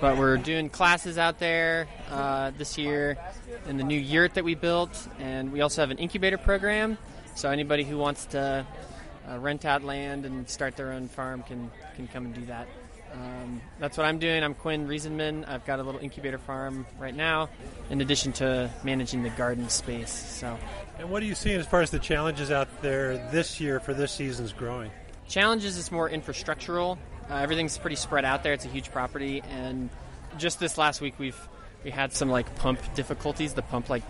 but 0.00 0.16
we're 0.16 0.36
doing 0.36 0.70
classes 0.70 1.18
out 1.18 1.38
there 1.38 1.88
uh, 2.10 2.52
this 2.56 2.78
year 2.78 3.18
in 3.66 3.76
the 3.76 3.84
new 3.84 3.98
yurt 3.98 4.34
that 4.34 4.44
we 4.44 4.54
built, 4.54 5.08
and 5.18 5.52
we 5.52 5.60
also 5.60 5.82
have 5.82 5.90
an 5.90 5.98
incubator 5.98 6.38
program. 6.38 6.98
So 7.38 7.50
anybody 7.50 7.84
who 7.84 7.96
wants 7.96 8.26
to 8.26 8.66
uh, 9.30 9.38
rent 9.38 9.64
out 9.64 9.84
land 9.84 10.26
and 10.26 10.48
start 10.50 10.74
their 10.74 10.90
own 10.90 11.06
farm 11.06 11.44
can 11.44 11.70
can 11.94 12.08
come 12.08 12.24
and 12.24 12.34
do 12.34 12.44
that. 12.46 12.66
Um, 13.14 13.60
that's 13.78 13.96
what 13.96 14.06
I'm 14.06 14.18
doing. 14.18 14.42
I'm 14.42 14.54
Quinn 14.54 14.88
Riesenman. 14.88 15.48
I've 15.48 15.64
got 15.64 15.78
a 15.78 15.84
little 15.84 16.00
incubator 16.00 16.38
farm 16.38 16.84
right 16.98 17.14
now, 17.14 17.48
in 17.90 18.00
addition 18.00 18.32
to 18.34 18.68
managing 18.82 19.22
the 19.22 19.30
garden 19.30 19.68
space. 19.68 20.10
So, 20.10 20.58
And 20.98 21.10
what 21.10 21.22
are 21.22 21.26
you 21.26 21.36
seeing 21.36 21.60
as 21.60 21.66
far 21.68 21.80
as 21.80 21.92
the 21.92 22.00
challenges 22.00 22.50
out 22.50 22.82
there 22.82 23.18
this 23.30 23.60
year 23.60 23.78
for 23.78 23.94
this 23.94 24.10
season's 24.10 24.52
growing? 24.52 24.90
challenges 25.28 25.76
is 25.76 25.92
more 25.92 26.10
infrastructural. 26.10 26.98
Uh, 27.30 27.36
everything's 27.36 27.78
pretty 27.78 27.94
spread 27.94 28.24
out 28.24 28.42
there. 28.42 28.52
It's 28.52 28.64
a 28.64 28.68
huge 28.68 28.90
property, 28.90 29.44
and 29.48 29.90
just 30.38 30.58
this 30.58 30.76
last 30.76 31.00
week 31.00 31.14
we've 31.20 31.48
we 31.84 31.90
had 31.90 32.12
some 32.12 32.28
like 32.28 32.54
pump 32.56 32.80
difficulties. 32.94 33.54
The 33.54 33.62
pump 33.62 33.88
like 33.88 34.02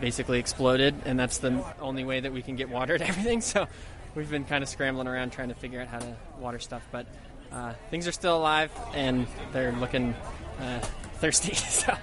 basically 0.00 0.38
exploded, 0.38 0.94
and 1.04 1.18
that's 1.18 1.38
the 1.38 1.64
only 1.80 2.04
way 2.04 2.20
that 2.20 2.32
we 2.32 2.42
can 2.42 2.56
get 2.56 2.68
water 2.68 2.98
to 2.98 3.06
everything. 3.08 3.40
So 3.40 3.66
we've 4.14 4.30
been 4.30 4.44
kind 4.44 4.62
of 4.62 4.68
scrambling 4.68 5.06
around 5.06 5.32
trying 5.32 5.48
to 5.48 5.54
figure 5.54 5.80
out 5.80 5.88
how 5.88 5.98
to 5.98 6.16
water 6.38 6.58
stuff, 6.58 6.82
but 6.90 7.06
uh, 7.52 7.74
things 7.90 8.06
are 8.08 8.12
still 8.12 8.36
alive 8.36 8.70
and 8.94 9.26
they're 9.52 9.72
looking 9.72 10.14
uh, 10.60 10.80
thirsty. 11.14 11.54
So. 11.70 11.94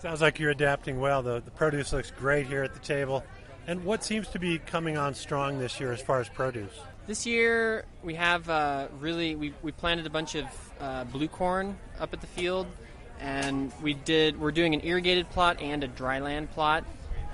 Sounds 0.00 0.20
like 0.20 0.38
you're 0.38 0.52
adapting 0.52 1.00
well. 1.00 1.24
The, 1.24 1.40
the 1.40 1.50
produce 1.50 1.92
looks 1.92 2.12
great 2.12 2.46
here 2.46 2.62
at 2.62 2.72
the 2.72 2.78
table. 2.78 3.24
And 3.66 3.84
what 3.84 4.04
seems 4.04 4.28
to 4.28 4.38
be 4.38 4.58
coming 4.60 4.96
on 4.96 5.12
strong 5.12 5.58
this 5.58 5.80
year 5.80 5.92
as 5.92 6.00
far 6.00 6.20
as 6.20 6.28
produce? 6.28 6.72
This 7.08 7.26
year 7.26 7.84
we 8.04 8.14
have 8.14 8.48
uh, 8.48 8.88
really 9.00 9.34
we, 9.34 9.52
we 9.62 9.72
planted 9.72 10.06
a 10.06 10.10
bunch 10.10 10.36
of 10.36 10.46
uh, 10.78 11.04
blue 11.04 11.26
corn 11.26 11.76
up 11.98 12.12
at 12.12 12.20
the 12.20 12.28
field, 12.28 12.68
and 13.20 13.72
we 13.82 13.94
did 13.94 14.38
we're 14.40 14.52
doing 14.52 14.74
an 14.74 14.80
irrigated 14.84 15.28
plot 15.30 15.60
and 15.60 15.82
a 15.84 15.88
dryland 15.88 16.50
plot, 16.50 16.84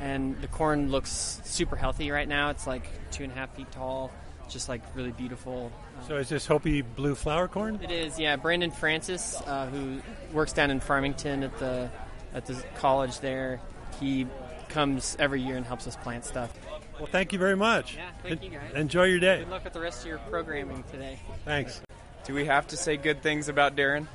and 0.00 0.40
the 0.40 0.48
corn 0.48 0.90
looks 0.90 1.40
super 1.44 1.76
healthy 1.76 2.10
right 2.10 2.28
now. 2.28 2.50
It's 2.50 2.66
like 2.66 2.86
two 3.10 3.24
and 3.24 3.32
a 3.32 3.36
half 3.36 3.54
feet 3.54 3.70
tall, 3.72 4.10
just 4.48 4.68
like 4.68 4.82
really 4.94 5.12
beautiful. 5.12 5.70
So 6.08 6.16
is 6.16 6.28
this 6.28 6.46
Hopi 6.46 6.82
blue 6.82 7.14
flour 7.14 7.48
corn? 7.48 7.80
It 7.82 7.90
is, 7.90 8.18
yeah. 8.18 8.36
Brandon 8.36 8.70
Francis, 8.70 9.40
uh, 9.46 9.66
who 9.66 10.00
works 10.32 10.52
down 10.52 10.70
in 10.70 10.80
Farmington 10.80 11.42
at 11.42 11.58
the 11.58 11.90
at 12.34 12.46
the 12.46 12.62
college 12.76 13.20
there, 13.20 13.60
he 14.00 14.26
comes 14.68 15.16
every 15.20 15.40
year 15.40 15.56
and 15.56 15.64
helps 15.64 15.86
us 15.86 15.96
plant 15.96 16.24
stuff. 16.24 16.52
Well, 16.98 17.06
thank 17.06 17.32
you 17.32 17.38
very 17.38 17.56
much. 17.56 17.96
Yeah, 17.96 18.10
thank 18.22 18.42
En- 18.42 18.52
you 18.52 18.58
guys. 18.58 18.72
Enjoy 18.74 19.04
your 19.04 19.18
day. 19.20 19.40
Good 19.40 19.50
luck 19.50 19.64
with 19.64 19.72
the 19.72 19.80
rest 19.80 20.02
of 20.02 20.06
your 20.06 20.18
programming 20.30 20.84
today. 20.90 21.18
Thanks. 21.44 21.80
Do 22.24 22.34
we 22.34 22.46
have 22.46 22.66
to 22.68 22.76
say 22.76 22.96
good 22.96 23.22
things 23.22 23.48
about 23.48 23.76
Darren? 23.76 24.06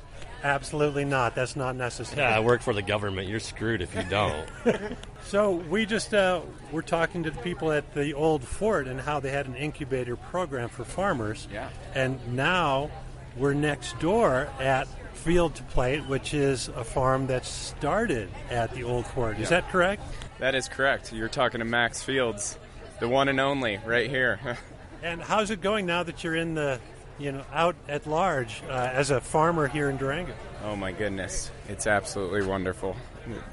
Absolutely 0.42 1.04
not. 1.04 1.34
That's 1.34 1.54
not 1.56 1.76
necessary. 1.76 2.22
Yeah, 2.22 2.36
I 2.36 2.40
work 2.40 2.62
for 2.62 2.72
the 2.72 2.82
government. 2.82 3.28
You're 3.28 3.40
screwed 3.40 3.82
if 3.82 3.94
you 3.94 4.02
don't. 4.04 4.48
So 5.26 5.52
we 5.52 5.86
just 5.86 6.12
uh, 6.12 6.40
were 6.72 6.82
talking 6.82 7.22
to 7.24 7.30
the 7.30 7.38
people 7.42 7.70
at 7.70 7.94
the 7.94 8.14
old 8.14 8.42
fort 8.42 8.88
and 8.88 8.98
how 9.00 9.20
they 9.20 9.30
had 9.30 9.46
an 9.46 9.54
incubator 9.54 10.16
program 10.16 10.68
for 10.70 10.82
farmers. 10.82 11.46
Yeah. 11.52 11.68
And 11.94 12.18
now 12.34 12.90
we're 13.36 13.52
next 13.54 14.00
door 14.00 14.48
at 14.58 14.88
Field 15.14 15.54
to 15.56 15.62
Plate, 15.64 16.06
which 16.06 16.34
is 16.34 16.68
a 16.68 16.82
farm 16.82 17.28
that 17.28 17.44
started 17.44 18.28
at 18.50 18.72
the 18.74 18.82
old 18.82 19.06
fort. 19.06 19.34
Is 19.38 19.42
Yeah. 19.50 19.60
that 19.60 19.68
correct? 19.70 20.02
That 20.38 20.54
is 20.56 20.68
correct. 20.68 21.12
You're 21.12 21.28
talking 21.28 21.60
to 21.60 21.64
Max 21.66 22.02
Fields, 22.02 22.58
the 22.98 23.06
one 23.06 23.28
and 23.28 23.38
only, 23.38 23.78
right 23.86 24.08
here. 24.10 24.40
And 25.02 25.22
how's 25.22 25.50
it 25.50 25.60
going 25.62 25.86
now 25.86 26.02
that 26.02 26.24
you're 26.24 26.34
in 26.36 26.54
the, 26.54 26.78
you 27.20 27.32
know, 27.32 27.44
out 27.52 27.76
at 27.88 28.06
large 28.06 28.62
uh, 28.68 28.72
as 28.72 29.10
a 29.10 29.20
farmer 29.20 29.68
here 29.68 29.88
in 29.90 29.96
Durango? 29.96 30.32
oh 30.64 30.76
my 30.76 30.92
goodness, 30.92 31.50
it's 31.68 31.86
absolutely 31.86 32.42
wonderful. 32.44 32.96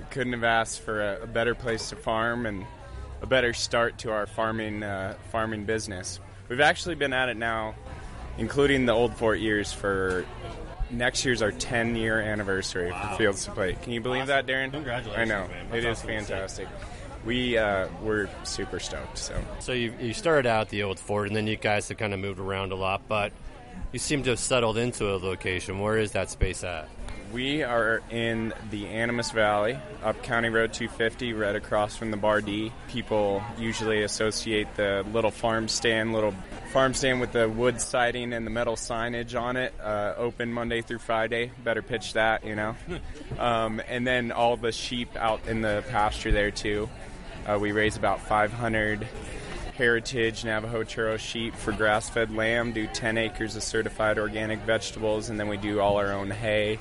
Couldn't 0.10 0.34
have 0.34 0.44
asked 0.44 0.82
for 0.82 1.02
a, 1.02 1.22
a 1.24 1.28
better 1.28 1.54
place 1.56 1.90
to 1.90 1.96
farm 1.96 2.46
and 2.46 2.66
a 3.22 3.26
better 3.28 3.54
start 3.54 3.98
to 4.00 4.12
our 4.12 4.26
farming 4.26 4.84
uh, 4.84 5.16
farming 5.32 5.66
business. 5.66 6.20
We've 6.50 6.60
actually 6.62 6.96
been 6.96 7.14
at 7.14 7.30
it 7.30 7.38
now, 7.38 7.76
including 8.38 8.86
the 8.86 8.94
old 8.94 9.16
fort 9.16 9.40
years 9.40 9.72
for. 9.74 10.26
Next 10.90 11.26
year's 11.26 11.42
our 11.42 11.52
10 11.52 11.98
year 11.98 12.22
anniversary 12.22 12.92
Wow. 12.92 13.10
for 13.12 13.18
Fields 13.18 13.44
to 13.44 13.52
Plate. 13.52 13.82
Can 13.82 13.92
you 13.92 14.00
believe 14.00 14.28
that, 14.28 14.48
Darren? 14.48 14.72
Congratulations, 14.72 15.18
I 15.20 15.26
know. 15.26 15.46
man. 15.50 15.66
It 15.66 15.82
That's 15.82 15.86
is 15.86 15.98
awesome 15.98 16.08
fantastic. 16.08 16.68
We, 17.26 17.58
uh, 17.58 17.90
we're 18.02 18.30
super 18.46 18.80
stoked. 18.80 19.18
So. 19.18 19.38
So 19.60 19.74
you, 19.74 19.94
you 20.00 20.14
started 20.14 20.48
out 20.48 20.62
at 20.62 20.70
the 20.70 20.84
old 20.84 20.98
fort, 20.98 21.28
and 21.28 21.36
then 21.36 21.46
you 21.46 21.58
guys 21.58 21.90
have 21.90 21.98
kind 21.98 22.14
of 22.14 22.22
moved 22.22 22.40
around 22.40 22.72
a 22.72 22.76
lot, 22.76 23.02
but 23.10 23.34
you 23.92 24.00
seem 24.00 24.24
to 24.24 24.32
have 24.32 24.40
settled 24.40 24.78
into 24.78 25.14
a 25.14 25.18
location. 25.18 25.80
Where 25.80 25.98
is 25.98 26.12
that 26.12 26.30
space 26.30 26.64
at? 26.64 26.88
We 27.32 27.62
are 27.62 28.02
in 28.10 28.54
the 28.70 28.88
Animas 28.88 29.32
Valley, 29.32 29.78
up 30.02 30.24
County 30.24 30.48
Road 30.48 30.72
250, 30.72 31.34
right 31.34 31.56
across 31.56 31.98
from 31.98 32.10
the 32.10 32.16
Bar 32.16 32.40
D. 32.40 32.72
People 32.88 33.44
usually 33.58 34.04
associate 34.04 34.68
the 34.78 35.06
little 35.12 35.32
farm 35.32 35.68
stand, 35.68 36.14
little 36.14 36.34
farm 36.72 36.94
stand 36.94 37.20
with 37.20 37.34
the 37.34 37.50
wood 37.50 37.82
siding 37.82 38.32
and 38.32 38.46
the 38.46 38.50
metal 38.50 38.78
signage 38.78 39.40
on 39.40 39.58
it, 39.58 39.74
uh, 39.84 40.14
open 40.16 40.54
Monday 40.54 40.82
through 40.82 41.00
Friday. 41.00 41.52
Better 41.66 41.82
pitch 41.82 42.14
that, 42.14 42.46
you 42.46 42.56
know. 42.56 42.78
um, 43.40 43.82
and 43.90 44.08
then 44.08 44.32
all 44.32 44.56
the 44.56 44.72
sheep 44.72 45.14
out 45.18 45.46
in 45.48 45.62
the 45.62 45.84
pasture 45.90 46.32
there 46.32 46.52
too. 46.52 46.90
Uh, 47.46 47.58
we 47.60 47.74
raise 47.74 47.98
about 47.98 48.22
500 48.22 49.06
heritage 49.78 50.44
Navajo 50.44 50.84
churro 50.84 51.18
sheep 51.18 51.56
for 51.56 51.72
grass-fed 51.72 52.34
lamb. 52.36 52.74
Do 52.74 52.88
10 52.88 53.18
acres 53.18 53.56
of 53.56 53.64
certified 53.64 54.18
organic 54.18 54.60
vegetables, 54.60 55.30
and 55.30 55.40
then 55.40 55.48
we 55.48 55.58
do 55.58 55.80
all 55.80 55.98
our 55.98 56.12
own 56.12 56.32
hay 56.32 56.80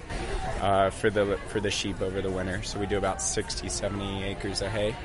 uh, 0.60 0.90
for 0.90 1.10
the 1.10 1.38
for 1.48 1.60
the 1.60 1.70
sheep 1.70 2.00
over 2.00 2.20
the 2.22 2.30
winter. 2.30 2.62
So 2.62 2.80
we 2.80 2.86
do 2.86 2.96
about 2.98 3.22
60, 3.22 3.68
70 3.68 4.24
acres 4.24 4.62
of 4.62 4.68
hay. 4.68 4.96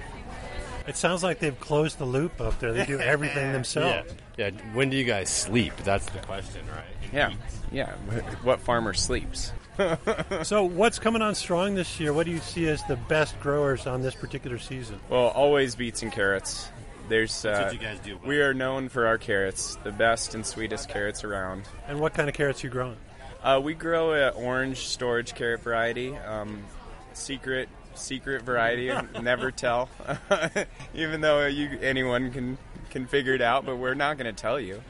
It 0.88 0.96
sounds 0.96 1.22
like 1.22 1.40
they've 1.40 1.60
closed 1.60 2.00
the 2.00 2.06
loop 2.06 2.42
up 2.42 2.60
there. 2.60 2.74
They 2.74 2.86
do 2.86 3.00
everything 3.14 3.52
themselves. 3.52 4.14
Yeah. 4.38 4.50
yeah. 4.50 4.74
When 4.74 4.90
do 4.90 4.98
you 4.98 5.04
guys 5.04 5.30
sleep? 5.30 5.74
That's 5.84 6.06
the 6.08 6.20
question, 6.20 6.66
right? 6.68 7.12
Yeah, 7.14 7.34
yeah. 7.72 7.92
What 8.44 8.62
farmer 8.62 8.94
sleeps? 8.94 9.52
so, 10.44 10.64
what's 10.64 11.00
coming 11.00 11.22
on 11.22 11.36
strong 11.36 11.76
this 11.76 12.00
year? 12.00 12.14
What 12.14 12.26
do 12.26 12.32
you 12.32 12.40
see 12.40 12.68
as 12.68 12.84
the 12.86 12.96
best 12.96 13.40
growers 13.40 13.88
on 13.88 14.02
this 14.02 14.16
particular 14.16 14.58
season? 14.58 15.00
Well, 15.10 15.28
always 15.28 15.76
beets 15.76 16.02
and 16.04 16.12
carrots. 16.12 16.70
There's 17.12 17.42
That's 17.42 17.60
uh, 17.60 17.64
what 17.64 17.74
you 17.74 17.80
guys 17.80 18.00
do. 18.00 18.18
We 18.26 18.42
are 18.42 18.54
known 18.54 18.88
for 18.88 19.06
our 19.06 19.18
carrots, 19.18 19.76
the 19.84 19.92
best 19.92 20.34
and 20.34 20.46
sweetest 20.46 20.88
carrots 20.88 21.26
around. 21.26 21.64
And 21.86 22.00
what 22.00 22.14
kind 22.14 22.30
of 22.30 22.36
carrots 22.36 22.64
you 22.64 22.70
growing? 22.70 22.96
Uh, 23.44 23.60
we 23.62 23.74
grow 23.74 24.14
a 24.14 24.30
orange 24.30 24.88
storage 24.88 25.36
carrot 25.36 25.62
variety. 25.62 26.16
Um, 26.16 26.64
secret 27.12 27.68
secret 27.96 28.44
variety. 28.44 28.94
never 29.22 29.52
tell. 29.52 29.90
Even 30.94 31.20
though 31.20 31.48
you 31.48 31.78
anyone 31.82 32.32
can 32.32 32.58
can 32.92 33.08
figure 33.08 33.34
it 33.34 33.42
out, 33.42 33.66
but 33.66 33.76
we're 33.76 33.94
not 33.94 34.18
going 34.18 34.34
to 34.34 34.42
tell 34.42 34.58
you. 34.58 34.82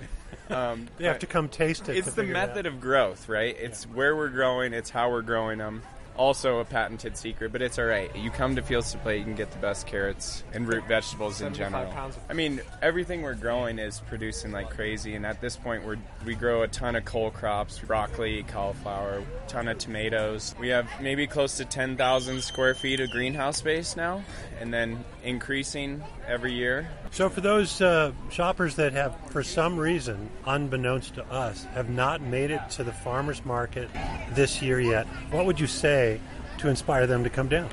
Um, 0.52 0.90
They 1.00 1.06
have 1.06 1.20
to 1.20 1.28
come 1.28 1.50
taste 1.50 1.90
it. 1.90 1.98
It's 1.98 2.10
to 2.10 2.16
the 2.16 2.22
figure 2.22 2.36
it 2.36 2.38
out. 2.38 2.50
method 2.50 2.66
of 2.68 2.80
growth, 2.80 3.30
right? 3.30 3.58
It's 3.60 3.86
where 3.86 4.16
we're 4.16 4.30
growing. 4.30 4.74
It's 4.74 4.92
how 4.92 5.10
we're 5.10 5.24
growing 5.24 5.58
them. 5.58 5.82
Also 6.18 6.60
a 6.60 6.66
patented 6.66 7.18
secret, 7.18 7.52
but 7.52 7.62
it's 7.62 7.80
all 7.80 7.86
right. 7.86 8.14
You 8.16 8.30
come 8.30 8.56
to 8.56 8.62
Fields 8.62 8.92
to 8.92 8.98
Plate, 9.00 9.20
you 9.20 9.24
can 9.24 9.36
get 9.36 9.52
the 9.52 9.58
best 9.58 9.88
carrots 9.88 10.44
and 10.54 10.68
root 10.68 10.86
vegetables 10.88 11.42
in 11.42 11.54
general. 11.54 11.92
I 12.30 12.34
mean, 12.34 12.62
everything 12.82 13.22
we're 13.22 13.34
growing 13.34 13.80
is 13.80 14.02
producing 14.08 14.52
like 14.52 14.70
crazy, 14.70 15.16
and 15.16 15.26
at 15.26 15.42
this 15.42 15.56
point, 15.56 15.86
we 15.86 15.98
we 16.26 16.36
grow 16.36 16.62
a 16.64 16.68
ton 16.68 16.96
of 16.96 17.06
cole 17.06 17.32
crops, 17.32 17.80
broccoli, 17.80 18.44
cauliflower, 18.44 19.24
ton 19.48 19.68
of 19.68 19.78
tomatoes. 19.78 20.54
We 20.60 20.70
have 20.70 20.88
maybe 21.02 21.28
close 21.28 21.58
to 21.58 21.66
10,000 21.66 22.42
square 22.42 22.76
feet 22.76 23.00
of 23.00 23.10
greenhouse 23.10 23.58
space 23.58 23.96
now, 23.96 24.24
and 24.60 24.74
then 24.74 25.04
increasing 25.24 26.04
every 26.28 26.54
year. 26.54 26.90
So, 27.14 27.28
for 27.30 27.42
those 27.42 27.82
uh, 27.82 28.14
shoppers 28.30 28.76
that 28.78 28.94
have, 28.94 29.14
for 29.32 29.44
some 29.44 29.78
reason, 29.78 30.30
unbeknownst 30.46 31.16
to 31.16 31.26
us, 31.26 31.66
have 31.74 31.90
not 31.90 32.22
made 32.22 32.52
it 32.52 32.62
to 32.72 32.86
the 32.86 32.94
farmers 32.94 33.44
market 33.44 33.90
this 34.34 34.62
year 34.62 34.80
yet, 34.80 35.06
what 35.30 35.46
would 35.46 35.60
you 35.60 35.68
say 35.68 36.22
to 36.60 36.70
inspire 36.70 37.06
them 37.08 37.26
to 37.26 37.30
come 37.30 37.50
down? 37.50 37.70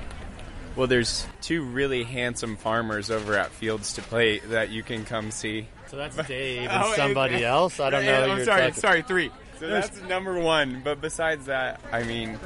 Well, 0.74 0.88
there's 0.88 1.24
two 1.40 1.62
really 1.64 2.02
handsome 2.02 2.56
farmers 2.56 3.12
over 3.12 3.36
at 3.36 3.50
Fields 3.50 3.92
to 3.94 4.02
Plate 4.02 4.42
that 4.50 4.70
you 4.70 4.82
can 4.82 5.04
come 5.04 5.30
see. 5.30 5.68
So 5.86 5.96
that's 5.96 6.16
Dave 6.26 6.68
Oh, 6.72 6.86
and 6.88 6.96
somebody 6.96 7.34
and- 7.36 7.44
else. 7.44 7.78
I 7.78 7.90
don't 7.90 8.04
know. 8.04 8.30
I'm 8.32 8.44
sorry, 8.44 8.60
talking- 8.62 8.74
sorry, 8.74 9.02
three. 9.02 9.30
So 9.60 9.68
There's- 9.68 9.88
that's 9.88 10.02
number 10.08 10.38
one. 10.38 10.82
But 10.84 11.00
besides 11.00 11.46
that, 11.46 11.80
I 11.92 12.02
mean, 12.02 12.38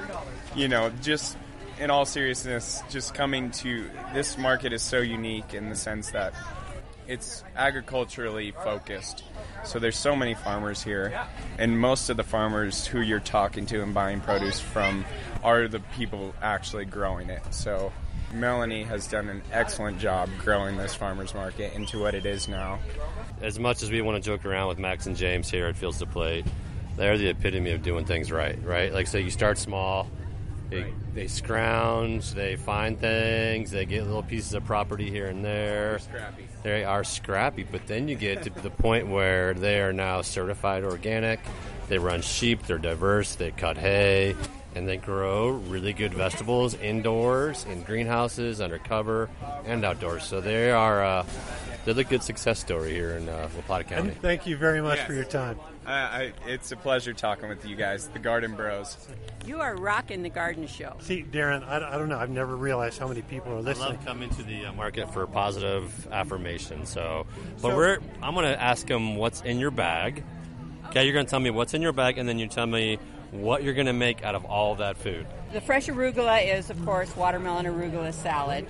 you 0.54 0.68
know, 0.68 0.90
just 1.02 1.38
in 1.80 1.90
all 1.90 2.04
seriousness, 2.04 2.82
just 2.90 3.14
coming 3.14 3.50
to 3.50 3.88
this 4.12 4.36
market 4.36 4.74
is 4.74 4.82
so 4.82 4.98
unique 4.98 5.54
in 5.54 5.70
the 5.70 5.76
sense 5.76 6.10
that 6.10 6.34
it's 7.06 7.44
agriculturally 7.56 8.52
focused. 8.52 9.24
So 9.64 9.78
there's 9.78 9.96
so 9.96 10.16
many 10.16 10.34
farmers 10.34 10.82
here, 10.82 11.20
and 11.58 11.78
most 11.78 12.10
of 12.10 12.16
the 12.16 12.24
farmers 12.24 12.86
who 12.86 13.00
you're 13.00 13.20
talking 13.20 13.66
to 13.66 13.82
and 13.82 13.94
buying 13.94 14.20
produce 14.20 14.60
from 14.60 15.04
are 15.42 15.68
the 15.68 15.80
people 15.96 16.34
actually 16.42 16.84
growing 16.84 17.30
it. 17.30 17.42
So 17.50 17.92
Melanie 18.32 18.84
has 18.84 19.06
done 19.06 19.28
an 19.28 19.42
excellent 19.52 19.98
job 19.98 20.28
growing 20.38 20.76
this 20.76 20.94
farmers 20.94 21.34
market 21.34 21.74
into 21.74 22.00
what 22.00 22.14
it 22.14 22.26
is 22.26 22.48
now. 22.48 22.78
As 23.40 23.58
much 23.58 23.82
as 23.82 23.90
we 23.90 24.00
want 24.00 24.22
to 24.22 24.30
joke 24.30 24.44
around 24.44 24.68
with 24.68 24.78
Max 24.78 25.06
and 25.06 25.16
James 25.16 25.50
here 25.50 25.66
at 25.66 25.76
Fields 25.76 25.98
to 25.98 26.06
Plate, 26.06 26.46
they're 26.96 27.18
the 27.18 27.28
epitome 27.28 27.72
of 27.72 27.82
doing 27.82 28.04
things 28.04 28.30
right, 28.30 28.58
right? 28.64 28.92
Like, 28.92 29.06
so 29.06 29.18
you 29.18 29.30
start 29.30 29.58
small, 29.58 30.08
they, 30.70 30.92
they 31.14 31.26
scrounge, 31.26 32.32
they 32.32 32.56
find 32.56 32.98
things, 32.98 33.70
they 33.70 33.84
get 33.84 34.04
little 34.04 34.22
pieces 34.22 34.54
of 34.54 34.64
property 34.64 35.10
here 35.10 35.26
and 35.26 35.44
there. 35.44 35.98
scrappy. 35.98 36.48
They 36.62 36.84
are 36.84 37.02
scrappy, 37.02 37.64
but 37.64 37.86
then 37.86 38.08
you 38.08 38.14
get 38.14 38.42
to 38.44 38.50
the 38.50 38.70
point 38.70 39.08
where 39.08 39.52
they 39.52 39.80
are 39.80 39.92
now 39.92 40.22
certified 40.22 40.84
organic. 40.84 41.40
They 41.88 41.98
run 41.98 42.22
sheep, 42.22 42.62
they're 42.62 42.78
diverse, 42.78 43.34
they 43.34 43.50
cut 43.50 43.76
hay, 43.76 44.36
and 44.74 44.88
they 44.88 44.96
grow 44.96 45.48
really 45.50 45.92
good 45.92 46.14
vegetables 46.14 46.74
indoors, 46.74 47.64
in 47.68 47.82
greenhouses, 47.82 48.60
under 48.60 48.78
cover, 48.78 49.28
and 49.66 49.84
outdoors. 49.84 50.24
So 50.24 50.40
they 50.40 50.70
are 50.70 51.04
uh, 51.04 51.26
they're 51.84 51.94
the 51.94 52.04
good 52.04 52.22
success 52.22 52.58
story 52.60 52.92
here 52.92 53.10
in 53.16 53.28
uh, 53.28 53.48
La 53.54 53.62
Plata 53.62 53.84
County. 53.84 54.10
And 54.10 54.20
thank 54.22 54.46
you 54.46 54.56
very 54.56 54.80
much 54.80 54.98
Yes. 54.98 55.06
for 55.06 55.14
your 55.14 55.24
time. 55.24 55.58
I, 55.84 55.92
I, 55.92 56.32
it's 56.46 56.70
a 56.70 56.76
pleasure 56.76 57.12
talking 57.12 57.48
with 57.48 57.64
you 57.66 57.74
guys, 57.74 58.06
the 58.06 58.20
Garden 58.20 58.54
Bros. 58.54 58.96
You 59.44 59.60
are 59.60 59.74
rocking 59.74 60.22
the 60.22 60.28
garden 60.30 60.68
show. 60.68 60.94
See, 61.00 61.24
Darren, 61.24 61.66
I, 61.66 61.78
I 61.94 61.98
don't 61.98 62.08
know. 62.08 62.18
I've 62.18 62.30
never 62.30 62.54
realized 62.54 63.00
how 63.00 63.08
many 63.08 63.22
people 63.22 63.50
are 63.52 63.56
I 63.56 63.60
listening. 63.62 63.88
love 63.96 64.06
coming 64.06 64.30
to 64.30 64.42
the 64.44 64.66
uh, 64.66 64.72
market 64.74 65.12
for 65.12 65.26
positive 65.26 66.06
affirmation. 66.12 66.86
So, 66.86 67.26
but 67.60 67.70
So- 67.70 67.76
we're 67.76 67.98
I'm 68.22 68.34
going 68.34 68.46
to 68.46 68.62
ask 68.62 68.86
them 68.86 69.16
what's 69.16 69.40
in 69.40 69.58
your 69.58 69.72
bag. 69.72 70.22
Okay, 70.90 71.02
you're 71.04 71.14
going 71.14 71.26
to 71.26 71.30
tell 71.30 71.40
me 71.40 71.50
what's 71.50 71.74
in 71.74 71.82
your 71.82 71.92
bag, 71.92 72.16
and 72.18 72.28
then 72.28 72.38
you 72.38 72.46
tell 72.46 72.66
me 72.66 72.98
what 73.32 73.62
you're 73.62 73.74
going 73.74 73.86
to 73.86 73.92
make 73.92 74.22
out 74.22 74.34
of 74.34 74.44
all 74.44 74.76
that 74.76 74.96
food. 74.96 75.26
The 75.52 75.60
fresh 75.60 75.88
arugula 75.88 76.56
is, 76.56 76.70
of 76.70 76.82
course, 76.84 77.14
watermelon 77.16 77.66
arugula 77.66 78.14
salad. 78.14 78.66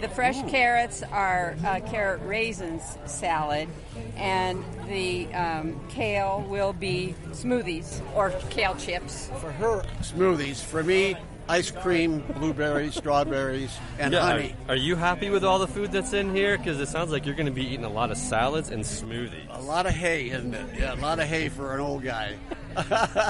The 0.00 0.08
fresh 0.08 0.40
carrots 0.50 1.02
are 1.02 1.56
uh, 1.64 1.80
carrot 1.80 2.22
raisins 2.24 2.82
salad, 3.06 3.68
and 4.16 4.64
the 4.88 5.32
um, 5.34 5.80
kale 5.88 6.44
will 6.48 6.72
be 6.72 7.14
smoothies 7.30 8.00
or 8.14 8.30
kale 8.50 8.74
chips. 8.76 9.30
For 9.40 9.52
her, 9.52 9.82
smoothies. 10.00 10.62
For 10.62 10.82
me, 10.82 11.16
ice 11.48 11.70
cream, 11.70 12.20
blueberries, 12.38 12.94
strawberries, 12.94 13.76
and 13.98 14.12
Yeah, 14.14 14.20
are- 14.20 14.30
honey. 14.32 14.54
Are, 14.68 14.76
you 14.76 14.96
happy 14.96 15.28
with 15.30 15.44
all 15.44 15.58
the 15.58 15.68
food 15.68 15.92
that's 15.92 16.12
in 16.14 16.34
here? 16.34 16.56
Because 16.56 16.80
it 16.80 16.88
sounds 16.88 17.10
like 17.12 17.26
you're 17.26 17.34
going 17.34 17.46
to 17.46 17.52
be 17.52 17.66
eating 17.66 17.84
a 17.84 17.90
lot 17.90 18.10
of 18.10 18.16
salads 18.16 18.70
and 18.70 18.82
smoothies. 18.84 19.54
A 19.56 19.60
lot 19.60 19.84
of 19.86 19.92
hay, 19.92 20.30
isn't 20.30 20.54
it? 20.54 20.66
Yeah, 20.78 20.94
a 20.94 20.96
lot 20.96 21.18
of 21.18 21.26
hay 21.28 21.48
for 21.50 21.74
an 21.74 21.80
old 21.80 22.02
guy. 22.04 22.36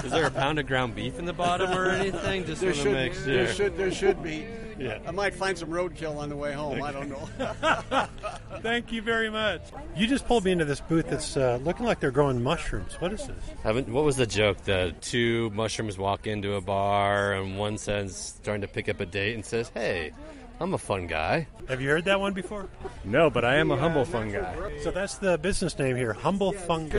Is 0.05 0.13
there 0.13 0.27
a 0.27 0.31
pound 0.31 0.59
of 0.59 0.67
ground 0.67 0.95
beef 0.95 1.19
in 1.19 1.25
the 1.25 1.33
bottom 1.33 1.71
or 1.77 1.91
anything? 1.91 2.45
Just 2.45 2.61
there 2.61 2.71
want 2.71 2.77
to 2.79 2.83
should, 2.83 2.93
make 2.93 3.15
sure. 3.15 3.25
there 3.25 3.53
should 3.53 3.77
there 3.77 3.91
should 3.91 4.23
be. 4.23 4.47
Yeah. 4.79 4.99
I 5.07 5.11
might 5.11 5.35
find 5.35 5.57
some 5.57 5.69
roadkill 5.69 6.17
on 6.17 6.29
the 6.29 6.37
way 6.37 6.53
home. 6.53 6.83
I 6.83 6.93
don't 6.93 7.09
know. 7.09 7.29
Thank 8.63 8.91
you 8.91 9.03
very 9.03 9.31
much. 9.31 9.63
You 9.97 10.07
just 10.07 10.27
pulled 10.27 10.45
me 10.45 10.51
into 10.53 10.65
this 10.65 10.81
booth 10.81 11.09
that's 11.09 11.37
uh, 11.37 11.61
looking 11.63 11.87
like 11.87 12.01
they're 12.01 12.11
growing 12.11 12.43
mushrooms. 12.43 12.95
What 13.01 13.13
is 13.13 13.27
this? 13.27 13.37
Haven't, 13.63 13.89
what 13.89 14.05
was 14.05 14.17
the 14.17 14.27
joke? 14.27 14.59
The 14.65 14.95
two 15.01 15.51
mushrooms 15.51 15.99
walk 15.99 16.27
into 16.27 16.55
a 16.55 16.61
bar, 16.61 17.35
and 17.35 17.59
one 17.59 17.79
says, 17.79 18.35
trying 18.43 18.63
to 18.63 18.69
pick 18.69 18.89
up 18.89 19.01
a 19.01 19.07
date, 19.07 19.35
and 19.35 19.45
says, 19.45 19.71
"Hey, 19.75 20.13
I'm 20.61 20.75
a 20.75 20.79
fun 20.79 21.07
guy." 21.07 21.47
Have 21.69 21.81
you 21.81 21.89
heard 21.89 22.05
that 22.05 22.21
one 22.21 22.33
before? 22.33 22.69
No, 23.05 23.31
but 23.31 23.45
I 23.45 23.57
am 23.57 23.71
a 23.71 23.77
humble 23.77 24.05
fun 24.05 24.33
guy. 24.33 24.55
So 24.83 24.91
that's 24.91 25.15
the 25.15 25.39
business 25.39 25.79
name 25.79 25.97
here, 25.97 26.13
Humble 26.13 26.53
Fungi. 26.53 26.99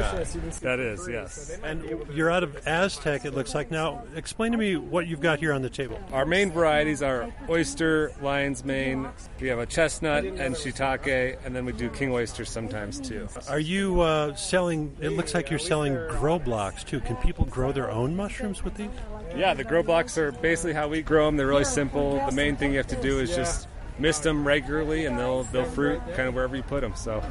That 0.62 0.80
is, 0.80 1.08
yes. 1.08 1.60
And 1.64 1.84
you're 2.14 2.32
out 2.32 2.44
of 2.44 2.66
Aztec, 2.66 3.26
it 3.26 3.34
looks 3.34 3.54
like. 3.54 3.72
Now, 3.72 4.04
explain 4.16 4.52
to 4.54 4.58
me 4.58 4.78
what 4.78 5.06
you've 5.08 5.20
got 5.20 5.40
here 5.40 5.54
on 5.54 5.62
the 5.62 5.70
table. 5.70 6.00
Our 6.12 6.26
main 6.26 6.52
varieties 6.52 7.04
are 7.04 7.32
oyster, 7.50 8.14
lion's 8.22 8.64
mane. 8.64 9.10
We 9.40 9.50
have 9.50 9.60
a 9.60 9.66
chestnut 9.66 10.24
and 10.24 10.56
shiitake, 10.56 11.38
and 11.46 11.56
then 11.56 11.66
we 11.66 11.74
do 11.74 11.90
king 11.90 12.12
oysters 12.12 12.50
sometimes 12.50 13.00
too. 13.00 13.28
Are 13.50 13.60
you 13.60 14.02
uh, 14.02 14.34
selling? 14.36 14.96
It 15.02 15.10
looks 15.10 15.34
like 15.34 15.50
you're 15.50 15.60
selling 15.60 15.94
grow 16.08 16.40
blocks 16.40 16.84
too. 16.84 17.02
Can 17.02 17.18
people 17.18 17.46
grow 17.46 17.72
their 17.72 17.92
own 17.92 18.16
mushrooms 18.16 18.64
with 18.64 18.76
these? 18.76 18.90
Yeah, 19.36 19.54
the 19.54 19.64
grow 19.64 19.84
blocks 19.84 20.18
are 20.18 20.32
basically 20.32 20.74
how 20.74 20.88
we 20.88 21.02
grow 21.02 21.26
them. 21.26 21.38
They're 21.38 21.48
really 21.48 21.64
simple. 21.66 22.24
The 22.26 22.36
main 22.36 22.56
thing 22.56 22.72
you 22.72 22.78
have 22.78 22.88
to 22.88 23.02
do 23.02 23.20
is 23.20 23.36
just 23.36 23.53
mist 24.00 24.24
them 24.24 24.46
regularly, 24.46 25.06
and 25.06 25.18
they'll 25.18 25.44
they'll 25.44 25.66
fruit 25.66 26.02
kind 26.16 26.28
of 26.28 26.34
wherever 26.36 26.56
you 26.56 26.64
put 26.64 26.82
them. 26.82 26.96
So, 26.96 27.24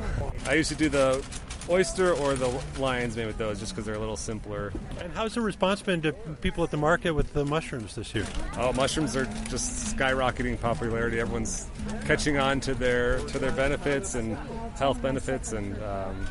I 0.47 0.55
used 0.55 0.71
to 0.71 0.77
do 0.77 0.89
the 0.89 1.25
oyster 1.69 2.13
or 2.13 2.35
the 2.35 2.49
lion's 2.79 3.17
mane 3.17 3.27
with 3.27 3.39
those, 3.39 3.61
just 3.61 3.73
because 3.73 3.87
they're 3.87 3.95
a 3.95 3.99
little 4.01 4.17
simpler. 4.17 4.73
And 5.01 5.13
how's 5.13 5.35
the 5.35 5.41
response 5.41 5.83
been 5.83 6.03
to 6.03 6.13
people 6.13 6.65
at 6.65 6.71
the 6.71 6.77
market 6.77 7.13
with 7.13 7.33
the 7.33 7.45
mushrooms 7.45 7.95
this 7.95 8.15
year? 8.15 8.27
Oh, 8.57 8.73
mushrooms 8.73 9.17
are 9.17 9.27
just 9.49 9.97
skyrocketing 9.97 10.61
popularity. 10.61 11.21
Everyone's 11.21 11.69
catching 12.05 12.39
on 12.39 12.61
to 12.61 12.75
their 12.75 13.19
to 13.29 13.39
their 13.39 13.53
benefits 13.53 14.15
and 14.15 14.37
health 14.77 15.01
benefits, 15.03 15.53
and 15.53 15.81
um, 15.83 16.27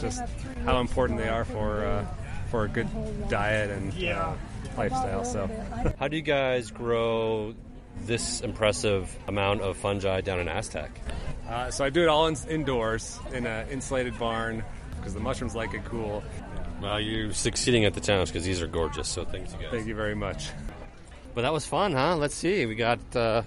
just 0.00 0.22
how 0.64 0.80
important 0.80 1.18
they 1.18 1.28
are 1.28 1.44
for 1.44 1.84
uh, 1.84 2.06
for 2.50 2.64
a 2.64 2.68
good 2.68 2.88
diet 3.28 3.70
and 3.70 3.92
uh, 4.04 4.32
lifestyle. 4.76 5.24
So, 5.24 5.48
How 5.98 6.08
do 6.08 6.16
you 6.16 6.22
guys 6.22 6.70
grow 6.70 7.54
this 8.02 8.40
impressive 8.40 9.14
amount 9.28 9.60
of 9.60 9.76
fungi 9.76 10.20
down 10.20 10.40
in 10.40 10.48
Aztec? 10.48 10.90
uh, 11.48 11.70
so 11.70 11.84
I 11.84 11.90
do 11.90 12.02
it 12.02 12.08
all 12.08 12.26
in, 12.26 12.36
indoors 12.48 13.18
in 13.32 13.46
an 13.46 13.68
insulated 13.68 14.18
barn 14.18 14.64
because 14.96 15.14
the 15.14 15.20
mushrooms 15.20 15.54
like 15.54 15.74
it 15.74 15.84
cool. 15.84 16.22
Well, 16.80 17.00
you're 17.00 17.32
succeeding 17.32 17.84
at 17.84 17.94
the 17.94 18.00
challenge 18.00 18.30
because 18.30 18.44
these 18.44 18.62
are 18.62 18.66
gorgeous. 18.66 19.08
So 19.08 19.24
thanks, 19.24 19.52
you 19.52 19.58
guys. 19.58 19.70
Thank 19.70 19.86
you 19.86 19.94
very 19.94 20.14
much. 20.14 20.50
But 21.34 21.42
that 21.42 21.52
was 21.52 21.66
fun, 21.66 21.92
huh? 21.92 22.16
Let's 22.16 22.34
see. 22.34 22.66
We 22.66 22.74
got 22.74 22.98
uh, 23.14 23.42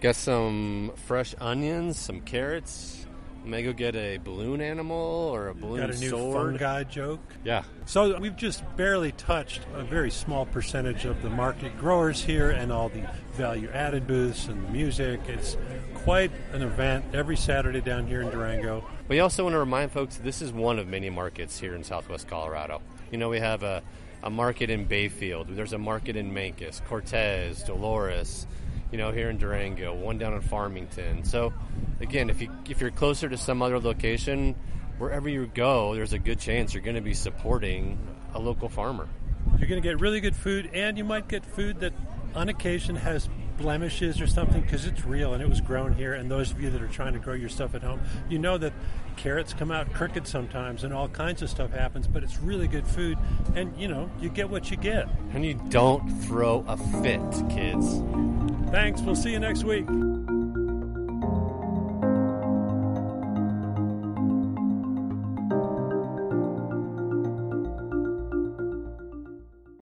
got 0.00 0.16
some 0.16 0.92
fresh 1.06 1.34
onions, 1.40 1.98
some 1.98 2.20
carrots. 2.20 3.03
May 3.44 3.62
go 3.62 3.72
get 3.74 3.94
a 3.94 4.16
balloon 4.16 4.60
animal 4.62 4.96
or 4.96 5.48
a 5.48 5.54
balloon 5.54 5.80
Got 5.86 5.94
a 5.94 6.00
new 6.00 6.08
sword. 6.08 6.52
fungi 6.58 6.84
joke? 6.84 7.20
Yeah. 7.44 7.62
So 7.84 8.18
we've 8.18 8.36
just 8.36 8.62
barely 8.76 9.12
touched 9.12 9.60
a 9.74 9.84
very 9.84 10.10
small 10.10 10.46
percentage 10.46 11.04
of 11.04 11.20
the 11.22 11.28
market 11.28 11.76
growers 11.78 12.22
here 12.24 12.50
and 12.50 12.72
all 12.72 12.88
the 12.88 13.06
value 13.34 13.68
added 13.72 14.06
booths 14.06 14.48
and 14.48 14.64
the 14.66 14.70
music. 14.70 15.20
It's 15.28 15.58
quite 15.94 16.30
an 16.52 16.62
event 16.62 17.04
every 17.14 17.36
Saturday 17.36 17.80
down 17.82 18.06
here 18.06 18.22
in 18.22 18.30
Durango. 18.30 18.84
We 19.08 19.20
also 19.20 19.44
want 19.44 19.54
to 19.54 19.58
remind 19.58 19.92
folks 19.92 20.16
this 20.16 20.40
is 20.40 20.50
one 20.50 20.78
of 20.78 20.88
many 20.88 21.10
markets 21.10 21.58
here 21.58 21.74
in 21.74 21.84
southwest 21.84 22.26
Colorado. 22.26 22.80
You 23.10 23.18
know, 23.18 23.28
we 23.28 23.38
have 23.40 23.62
a, 23.62 23.82
a 24.22 24.30
market 24.30 24.70
in 24.70 24.86
Bayfield, 24.86 25.48
there's 25.50 25.74
a 25.74 25.78
market 25.78 26.16
in 26.16 26.32
Mancos, 26.32 26.82
Cortez, 26.88 27.62
Dolores, 27.62 28.46
you 28.94 28.98
know, 28.98 29.10
here 29.10 29.28
in 29.28 29.38
Durango, 29.38 29.92
one 29.92 30.18
down 30.18 30.34
in 30.34 30.40
Farmington. 30.40 31.24
So, 31.24 31.52
again, 31.98 32.30
if, 32.30 32.40
you, 32.40 32.48
if 32.70 32.80
you're 32.80 32.92
closer 32.92 33.28
to 33.28 33.36
some 33.36 33.60
other 33.60 33.80
location, 33.80 34.54
wherever 34.98 35.28
you 35.28 35.50
go, 35.52 35.96
there's 35.96 36.12
a 36.12 36.18
good 36.20 36.38
chance 36.38 36.72
you're 36.72 36.82
going 36.84 36.94
to 36.94 37.02
be 37.02 37.12
supporting 37.12 37.98
a 38.34 38.38
local 38.38 38.68
farmer. 38.68 39.08
You're 39.58 39.66
going 39.66 39.82
to 39.82 39.88
get 39.88 40.00
really 40.00 40.20
good 40.20 40.36
food, 40.36 40.70
and 40.72 40.96
you 40.96 41.02
might 41.02 41.26
get 41.26 41.44
food 41.44 41.80
that 41.80 41.92
on 42.36 42.48
occasion 42.48 42.94
has 42.94 43.28
blemishes 43.58 44.20
or 44.20 44.28
something 44.28 44.60
because 44.60 44.84
it's 44.84 45.04
real 45.04 45.34
and 45.34 45.42
it 45.42 45.48
was 45.48 45.60
grown 45.60 45.92
here. 45.92 46.14
And 46.14 46.30
those 46.30 46.52
of 46.52 46.60
you 46.60 46.70
that 46.70 46.80
are 46.80 46.86
trying 46.86 47.14
to 47.14 47.18
grow 47.18 47.34
your 47.34 47.48
stuff 47.48 47.74
at 47.74 47.82
home, 47.82 48.00
you 48.28 48.38
know 48.38 48.58
that 48.58 48.72
carrots 49.16 49.54
come 49.54 49.72
out 49.72 49.92
crooked 49.92 50.26
sometimes 50.28 50.84
and 50.84 50.94
all 50.94 51.08
kinds 51.08 51.42
of 51.42 51.50
stuff 51.50 51.72
happens, 51.72 52.06
but 52.06 52.22
it's 52.22 52.38
really 52.38 52.68
good 52.68 52.86
food. 52.86 53.18
And 53.56 53.76
you 53.76 53.88
know, 53.88 54.08
you 54.20 54.28
get 54.28 54.48
what 54.48 54.70
you 54.70 54.76
get. 54.76 55.08
And 55.32 55.44
you 55.44 55.54
don't 55.68 56.08
throw 56.22 56.64
a 56.68 56.76
fit, 56.76 57.20
kids. 57.50 58.53
Thanks. 58.74 59.00
We'll 59.02 59.14
see 59.14 59.30
you 59.30 59.38
next 59.38 59.62
week. 59.62 59.86